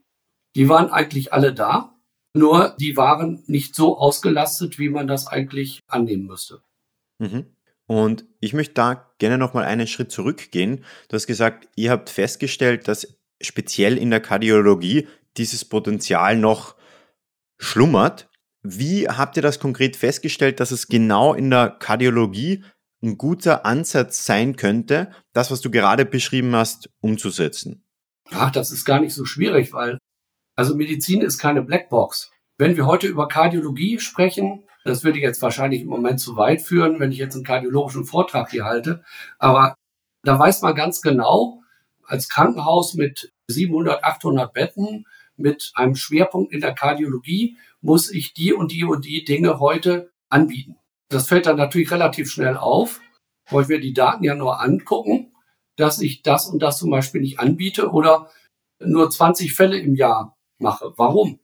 Die 0.55 0.67
waren 0.67 0.89
eigentlich 0.89 1.33
alle 1.33 1.53
da, 1.53 1.93
nur 2.33 2.75
die 2.79 2.97
waren 2.97 3.43
nicht 3.45 3.75
so 3.75 3.99
ausgelastet, 3.99 4.79
wie 4.79 4.89
man 4.89 5.05
das 5.05 5.27
eigentlich 5.27 5.81
annehmen 5.85 6.25
müsste. 6.25 6.63
Mhm. 7.19 7.45
Und 7.93 8.25
ich 8.39 8.53
möchte 8.53 8.73
da 8.73 9.13
gerne 9.19 9.37
nochmal 9.37 9.65
einen 9.65 9.85
Schritt 9.85 10.11
zurückgehen. 10.11 10.83
Du 11.09 11.15
hast 11.15 11.27
gesagt, 11.27 11.69
ihr 11.75 11.91
habt 11.91 12.09
festgestellt, 12.09 12.87
dass 12.87 13.19
speziell 13.39 13.99
in 13.99 14.09
der 14.09 14.19
Kardiologie 14.19 15.07
dieses 15.37 15.63
Potenzial 15.63 16.35
noch 16.35 16.75
schlummert. 17.59 18.31
Wie 18.63 19.07
habt 19.07 19.37
ihr 19.37 19.43
das 19.43 19.59
konkret 19.59 19.95
festgestellt, 19.95 20.59
dass 20.59 20.71
es 20.71 20.87
genau 20.87 21.35
in 21.35 21.51
der 21.51 21.69
Kardiologie 21.69 22.63
ein 23.03 23.19
guter 23.19 23.63
Ansatz 23.63 24.25
sein 24.25 24.55
könnte, 24.55 25.11
das, 25.33 25.51
was 25.51 25.61
du 25.61 25.69
gerade 25.69 26.03
beschrieben 26.03 26.55
hast, 26.55 26.89
umzusetzen? 26.99 27.85
Ach, 28.31 28.49
das 28.49 28.71
ist 28.71 28.85
gar 28.85 29.01
nicht 29.01 29.13
so 29.13 29.23
schwierig, 29.23 29.71
weil 29.71 29.99
also 30.55 30.75
Medizin 30.75 31.21
ist 31.21 31.37
keine 31.37 31.61
Blackbox. 31.61 32.31
Wenn 32.57 32.75
wir 32.75 32.87
heute 32.87 33.05
über 33.05 33.27
Kardiologie 33.27 33.99
sprechen, 33.99 34.63
das 34.83 35.03
würde 35.03 35.19
jetzt 35.19 35.41
wahrscheinlich 35.41 35.81
im 35.81 35.87
Moment 35.87 36.19
zu 36.19 36.35
weit 36.35 36.61
führen, 36.61 36.99
wenn 36.99 37.11
ich 37.11 37.17
jetzt 37.17 37.35
einen 37.35 37.43
kardiologischen 37.43 38.05
Vortrag 38.05 38.51
hier 38.51 38.65
halte, 38.65 39.03
aber 39.39 39.75
da 40.23 40.39
weiß 40.39 40.61
man 40.61 40.75
ganz 40.75 41.01
genau, 41.01 41.61
als 42.05 42.29
Krankenhaus 42.29 42.93
mit 42.93 43.31
700, 43.47 44.03
800 44.03 44.53
Betten, 44.53 45.05
mit 45.35 45.71
einem 45.75 45.95
Schwerpunkt 45.95 46.53
in 46.53 46.61
der 46.61 46.73
Kardiologie, 46.73 47.57
muss 47.81 48.11
ich 48.11 48.33
die 48.33 48.53
und 48.53 48.71
die 48.71 48.83
und 48.83 49.05
die 49.05 49.23
Dinge 49.23 49.59
heute 49.59 50.11
anbieten. 50.29 50.77
Das 51.09 51.27
fällt 51.27 51.45
dann 51.45 51.57
natürlich 51.57 51.91
relativ 51.91 52.29
schnell 52.29 52.57
auf, 52.57 53.01
weil 53.49 53.67
wir 53.67 53.79
die 53.79 53.93
Daten 53.93 54.23
ja 54.23 54.35
nur 54.35 54.61
angucken, 54.61 55.33
dass 55.75 56.01
ich 56.01 56.21
das 56.21 56.47
und 56.47 56.59
das 56.59 56.77
zum 56.77 56.91
Beispiel 56.91 57.21
nicht 57.21 57.39
anbiete 57.39 57.91
oder 57.91 58.29
nur 58.79 59.09
20 59.09 59.53
Fälle 59.53 59.77
im 59.77 59.95
Jahr 59.95 60.37
mache. 60.59 60.93
Warum? 60.97 61.39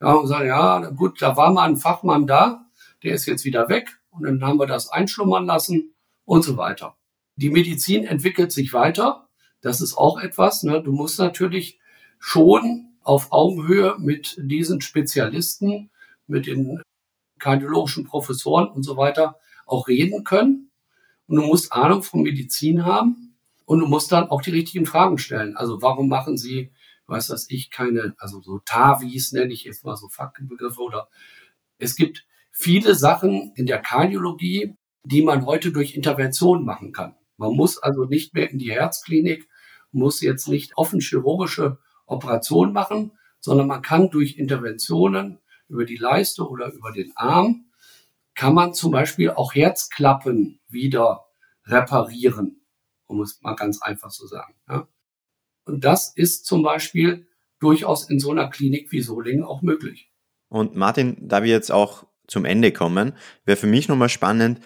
Ja, 0.00 0.12
und 0.12 0.26
sagen, 0.26 0.48
ja, 0.48 0.90
gut, 0.90 1.20
da 1.20 1.36
war 1.36 1.52
mal 1.52 1.68
ein 1.68 1.76
Fachmann 1.76 2.26
da, 2.26 2.66
der 3.02 3.14
ist 3.14 3.26
jetzt 3.26 3.44
wieder 3.44 3.68
weg 3.68 3.98
und 4.10 4.24
dann 4.24 4.42
haben 4.42 4.58
wir 4.58 4.66
das 4.66 4.88
einschlummern 4.90 5.46
lassen 5.46 5.94
und 6.24 6.42
so 6.42 6.56
weiter. 6.56 6.96
Die 7.36 7.50
Medizin 7.50 8.04
entwickelt 8.04 8.52
sich 8.52 8.72
weiter. 8.72 9.28
Das 9.60 9.80
ist 9.80 9.96
auch 9.96 10.18
etwas. 10.18 10.62
Ne? 10.62 10.82
Du 10.82 10.92
musst 10.92 11.18
natürlich 11.18 11.78
schon 12.18 12.88
auf 13.02 13.32
Augenhöhe 13.32 13.96
mit 13.98 14.36
diesen 14.38 14.80
Spezialisten, 14.80 15.90
mit 16.26 16.46
den 16.46 16.82
kardiologischen 17.38 18.04
Professoren 18.04 18.68
und 18.68 18.82
so 18.82 18.96
weiter 18.96 19.38
auch 19.66 19.88
reden 19.88 20.24
können. 20.24 20.70
Und 21.26 21.36
du 21.36 21.42
musst 21.42 21.72
Ahnung 21.72 22.02
von 22.02 22.22
Medizin 22.22 22.84
haben 22.84 23.36
und 23.64 23.80
du 23.80 23.86
musst 23.86 24.10
dann 24.12 24.30
auch 24.30 24.42
die 24.42 24.50
richtigen 24.50 24.86
Fragen 24.86 25.18
stellen. 25.18 25.56
Also 25.56 25.80
warum 25.82 26.08
machen 26.08 26.36
sie, 26.36 26.72
weiß 27.06 27.28
das 27.28 27.48
ich, 27.50 27.70
keine, 27.70 28.14
also 28.18 28.40
so 28.40 28.58
TAVIs 28.64 29.32
nenne 29.32 29.52
ich 29.52 29.64
jetzt 29.64 29.84
mal 29.84 29.96
so 29.96 30.08
Faktenbegriffe 30.08 30.80
oder 30.80 31.08
es 31.78 31.94
gibt 31.94 32.26
viele 32.50 32.94
Sachen 32.94 33.52
in 33.54 33.66
der 33.66 33.80
Kardiologie, 33.80 34.76
die 35.04 35.22
man 35.22 35.46
heute 35.46 35.72
durch 35.72 35.94
Intervention 35.94 36.64
machen 36.64 36.92
kann. 36.92 37.14
Man 37.36 37.54
muss 37.54 37.78
also 37.78 38.04
nicht 38.04 38.34
mehr 38.34 38.50
in 38.50 38.58
die 38.58 38.72
Herzklinik, 38.72 39.48
muss 39.92 40.20
jetzt 40.20 40.48
nicht 40.48 40.76
offen 40.76 41.00
chirurgische 41.00 41.78
Operationen 42.06 42.72
machen, 42.72 43.12
sondern 43.40 43.68
man 43.68 43.82
kann 43.82 44.10
durch 44.10 44.36
Interventionen 44.36 45.38
über 45.68 45.84
die 45.84 45.96
Leiste 45.96 46.48
oder 46.48 46.72
über 46.72 46.92
den 46.92 47.12
Arm, 47.16 47.66
kann 48.34 48.54
man 48.54 48.74
zum 48.74 48.90
Beispiel 48.90 49.30
auch 49.30 49.54
Herzklappen 49.54 50.60
wieder 50.68 51.26
reparieren, 51.64 52.64
um 53.06 53.20
es 53.20 53.40
mal 53.42 53.54
ganz 53.54 53.82
einfach 53.82 54.10
zu 54.10 54.26
sagen. 54.26 54.54
Ja. 54.68 54.88
Und 55.64 55.84
das 55.84 56.12
ist 56.16 56.46
zum 56.46 56.62
Beispiel 56.62 57.26
durchaus 57.60 58.08
in 58.08 58.20
so 58.20 58.30
einer 58.30 58.48
Klinik 58.48 58.90
wie 58.92 59.02
Solingen 59.02 59.44
auch 59.44 59.62
möglich. 59.62 60.10
Und 60.48 60.76
Martin, 60.76 61.28
da 61.28 61.42
wir 61.42 61.50
jetzt 61.50 61.70
auch 61.70 62.06
zum 62.28 62.44
Ende 62.44 62.70
kommen, 62.70 63.14
wäre 63.44 63.56
für 63.56 63.66
mich 63.66 63.88
nochmal 63.88 64.08
spannend, 64.08 64.60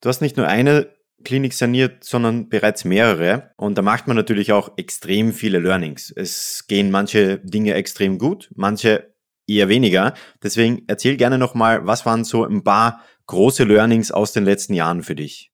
du 0.00 0.08
hast 0.08 0.20
nicht 0.20 0.36
nur 0.36 0.46
eine 0.46 0.94
Klinik 1.24 1.52
saniert, 1.52 2.04
sondern 2.04 2.48
bereits 2.48 2.84
mehrere. 2.84 3.50
Und 3.56 3.76
da 3.76 3.82
macht 3.82 4.06
man 4.06 4.16
natürlich 4.16 4.52
auch 4.52 4.72
extrem 4.76 5.32
viele 5.32 5.58
Learnings. 5.58 6.10
Es 6.10 6.66
gehen 6.66 6.90
manche 6.90 7.38
Dinge 7.38 7.74
extrem 7.74 8.18
gut, 8.18 8.50
manche 8.54 9.14
eher 9.46 9.68
weniger. 9.68 10.14
Deswegen 10.42 10.84
erzähl 10.86 11.16
gerne 11.16 11.38
nochmal, 11.38 11.86
was 11.86 12.06
waren 12.06 12.24
so 12.24 12.44
ein 12.44 12.64
paar 12.64 13.02
große 13.26 13.64
Learnings 13.64 14.12
aus 14.12 14.32
den 14.32 14.44
letzten 14.44 14.74
Jahren 14.74 15.02
für 15.02 15.14
dich? 15.14 15.52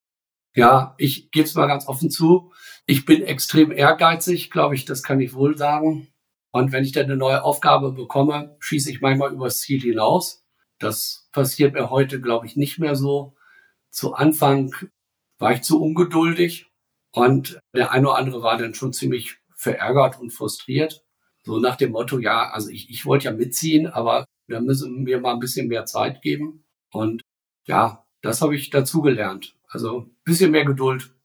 Ja, 0.54 0.94
ich 0.98 1.30
gebe 1.30 1.46
es 1.46 1.54
mal 1.54 1.66
ganz 1.66 1.86
offen 1.88 2.10
zu. 2.10 2.52
Ich 2.86 3.04
bin 3.04 3.22
extrem 3.22 3.72
ehrgeizig, 3.72 4.50
glaube 4.50 4.74
ich, 4.74 4.84
das 4.84 5.02
kann 5.02 5.20
ich 5.20 5.34
wohl 5.34 5.58
sagen. 5.58 6.08
Und 6.52 6.72
wenn 6.72 6.84
ich 6.84 6.92
dann 6.92 7.04
eine 7.04 7.16
neue 7.16 7.44
Aufgabe 7.44 7.92
bekomme, 7.92 8.56
schieße 8.60 8.90
ich 8.90 9.00
manchmal 9.00 9.32
übers 9.32 9.58
Ziel 9.58 9.80
hinaus. 9.80 10.45
Das 10.78 11.28
passiert 11.32 11.74
mir 11.74 11.90
heute, 11.90 12.20
glaube 12.20 12.46
ich, 12.46 12.56
nicht 12.56 12.78
mehr 12.78 12.96
so. 12.96 13.34
Zu 13.90 14.14
Anfang 14.14 14.74
war 15.38 15.52
ich 15.52 15.62
zu 15.62 15.82
ungeduldig 15.82 16.66
und 17.12 17.58
der 17.74 17.92
eine 17.92 18.08
oder 18.08 18.18
andere 18.18 18.42
war 18.42 18.58
dann 18.58 18.74
schon 18.74 18.92
ziemlich 18.92 19.38
verärgert 19.54 20.20
und 20.20 20.30
frustriert. 20.30 21.04
So 21.42 21.58
nach 21.58 21.76
dem 21.76 21.92
Motto, 21.92 22.18
ja, 22.18 22.50
also 22.50 22.68
ich, 22.70 22.90
ich 22.90 23.06
wollte 23.06 23.26
ja 23.26 23.32
mitziehen, 23.32 23.86
aber 23.86 24.26
da 24.48 24.60
müssen 24.60 25.06
wir 25.06 25.20
mal 25.20 25.32
ein 25.32 25.40
bisschen 25.40 25.68
mehr 25.68 25.86
Zeit 25.86 26.22
geben. 26.22 26.64
Und 26.90 27.22
ja, 27.66 28.04
das 28.20 28.42
habe 28.42 28.54
ich 28.54 28.70
dazugelernt. 28.70 29.56
Also 29.68 30.00
ein 30.00 30.16
bisschen 30.24 30.50
mehr 30.50 30.64
Geduld. 30.64 31.15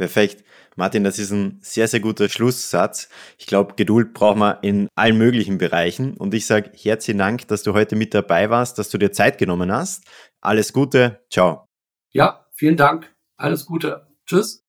Perfekt. 0.00 0.44
Martin, 0.76 1.04
das 1.04 1.18
ist 1.18 1.30
ein 1.30 1.58
sehr, 1.60 1.86
sehr 1.86 2.00
guter 2.00 2.30
Schlusssatz. 2.30 3.10
Ich 3.36 3.44
glaube, 3.44 3.74
Geduld 3.76 4.14
braucht 4.14 4.38
man 4.38 4.56
in 4.62 4.88
allen 4.94 5.18
möglichen 5.18 5.58
Bereichen. 5.58 6.16
Und 6.16 6.32
ich 6.32 6.46
sage 6.46 6.70
herzlichen 6.74 7.18
Dank, 7.18 7.46
dass 7.48 7.62
du 7.62 7.74
heute 7.74 7.96
mit 7.96 8.14
dabei 8.14 8.48
warst, 8.48 8.78
dass 8.78 8.88
du 8.88 8.96
dir 8.96 9.12
Zeit 9.12 9.36
genommen 9.36 9.70
hast. 9.70 10.04
Alles 10.40 10.72
Gute. 10.72 11.20
Ciao. 11.30 11.66
Ja, 12.12 12.46
vielen 12.54 12.78
Dank. 12.78 13.14
Alles 13.36 13.66
Gute. 13.66 14.06
Tschüss. 14.24 14.64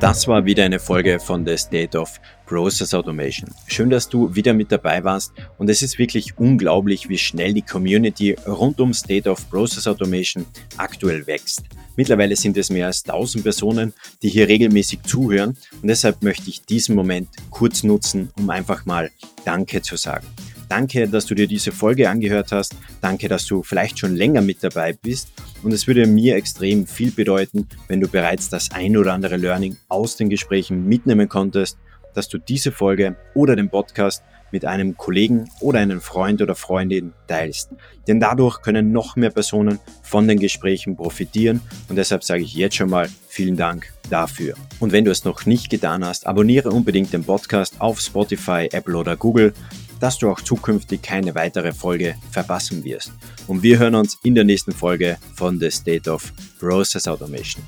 Das 0.00 0.28
war 0.28 0.44
wieder 0.44 0.66
eine 0.66 0.78
Folge 0.78 1.18
von 1.18 1.46
The 1.46 1.56
State 1.56 1.98
of 1.98 2.20
Process 2.48 2.94
Automation. 2.94 3.50
Schön, 3.66 3.90
dass 3.90 4.08
du 4.08 4.34
wieder 4.34 4.54
mit 4.54 4.72
dabei 4.72 5.04
warst 5.04 5.32
und 5.58 5.68
es 5.68 5.82
ist 5.82 5.98
wirklich 5.98 6.38
unglaublich, 6.38 7.08
wie 7.10 7.18
schnell 7.18 7.52
die 7.52 7.62
Community 7.62 8.34
rund 8.46 8.80
um 8.80 8.94
State 8.94 9.28
of 9.28 9.48
Process 9.50 9.86
Automation 9.86 10.46
aktuell 10.78 11.26
wächst. 11.26 11.64
Mittlerweile 11.96 12.36
sind 12.36 12.56
es 12.56 12.70
mehr 12.70 12.86
als 12.86 13.04
1000 13.04 13.44
Personen, 13.44 13.92
die 14.22 14.30
hier 14.30 14.48
regelmäßig 14.48 15.02
zuhören 15.02 15.58
und 15.82 15.88
deshalb 15.88 16.22
möchte 16.22 16.48
ich 16.48 16.62
diesen 16.62 16.94
Moment 16.94 17.28
kurz 17.50 17.82
nutzen, 17.82 18.30
um 18.38 18.48
einfach 18.48 18.86
mal 18.86 19.10
Danke 19.44 19.82
zu 19.82 19.96
sagen. 19.96 20.26
Danke, 20.70 21.08
dass 21.08 21.26
du 21.26 21.34
dir 21.34 21.46
diese 21.46 21.72
Folge 21.72 22.10
angehört 22.10 22.52
hast. 22.52 22.74
Danke, 23.00 23.28
dass 23.28 23.46
du 23.46 23.62
vielleicht 23.62 23.98
schon 23.98 24.16
länger 24.16 24.42
mit 24.42 24.62
dabei 24.62 24.92
bist. 24.92 25.28
Und 25.62 25.72
es 25.72 25.86
würde 25.86 26.06
mir 26.06 26.36
extrem 26.36 26.86
viel 26.86 27.10
bedeuten, 27.10 27.66
wenn 27.88 28.00
du 28.00 28.08
bereits 28.08 28.50
das 28.50 28.70
ein 28.72 28.96
oder 28.98 29.14
andere 29.14 29.38
Learning 29.38 29.78
aus 29.88 30.16
den 30.16 30.28
Gesprächen 30.28 30.86
mitnehmen 30.86 31.28
konntest, 31.28 31.78
dass 32.14 32.28
du 32.28 32.38
diese 32.38 32.72
Folge 32.72 33.16
oder 33.34 33.56
den 33.56 33.68
Podcast 33.68 34.22
mit 34.50 34.64
einem 34.64 34.96
Kollegen 34.96 35.50
oder 35.60 35.78
einem 35.78 36.00
Freund 36.00 36.40
oder 36.40 36.54
Freundin 36.54 37.12
teilst. 37.26 37.70
Denn 38.06 38.18
dadurch 38.18 38.62
können 38.62 38.92
noch 38.92 39.16
mehr 39.16 39.30
Personen 39.30 39.78
von 40.02 40.26
den 40.26 40.38
Gesprächen 40.38 40.96
profitieren 40.96 41.60
und 41.88 41.96
deshalb 41.96 42.24
sage 42.24 42.42
ich 42.42 42.54
jetzt 42.54 42.76
schon 42.76 42.90
mal 42.90 43.08
vielen 43.28 43.56
Dank 43.56 43.92
dafür. 44.08 44.54
Und 44.80 44.92
wenn 44.92 45.04
du 45.04 45.10
es 45.10 45.24
noch 45.24 45.44
nicht 45.44 45.68
getan 45.68 46.04
hast, 46.04 46.26
abonniere 46.26 46.70
unbedingt 46.70 47.12
den 47.12 47.24
Podcast 47.24 47.80
auf 47.80 48.00
Spotify, 48.00 48.68
Apple 48.72 48.96
oder 48.96 49.16
Google 49.16 49.52
dass 50.00 50.18
du 50.18 50.30
auch 50.30 50.40
zukünftig 50.40 51.02
keine 51.02 51.34
weitere 51.34 51.72
Folge 51.72 52.14
verpassen 52.30 52.84
wirst. 52.84 53.12
Und 53.46 53.62
wir 53.62 53.78
hören 53.78 53.94
uns 53.94 54.18
in 54.22 54.34
der 54.34 54.44
nächsten 54.44 54.72
Folge 54.72 55.18
von 55.34 55.58
The 55.58 55.70
State 55.70 56.10
of 56.10 56.32
Process 56.58 57.08
Automation. 57.08 57.62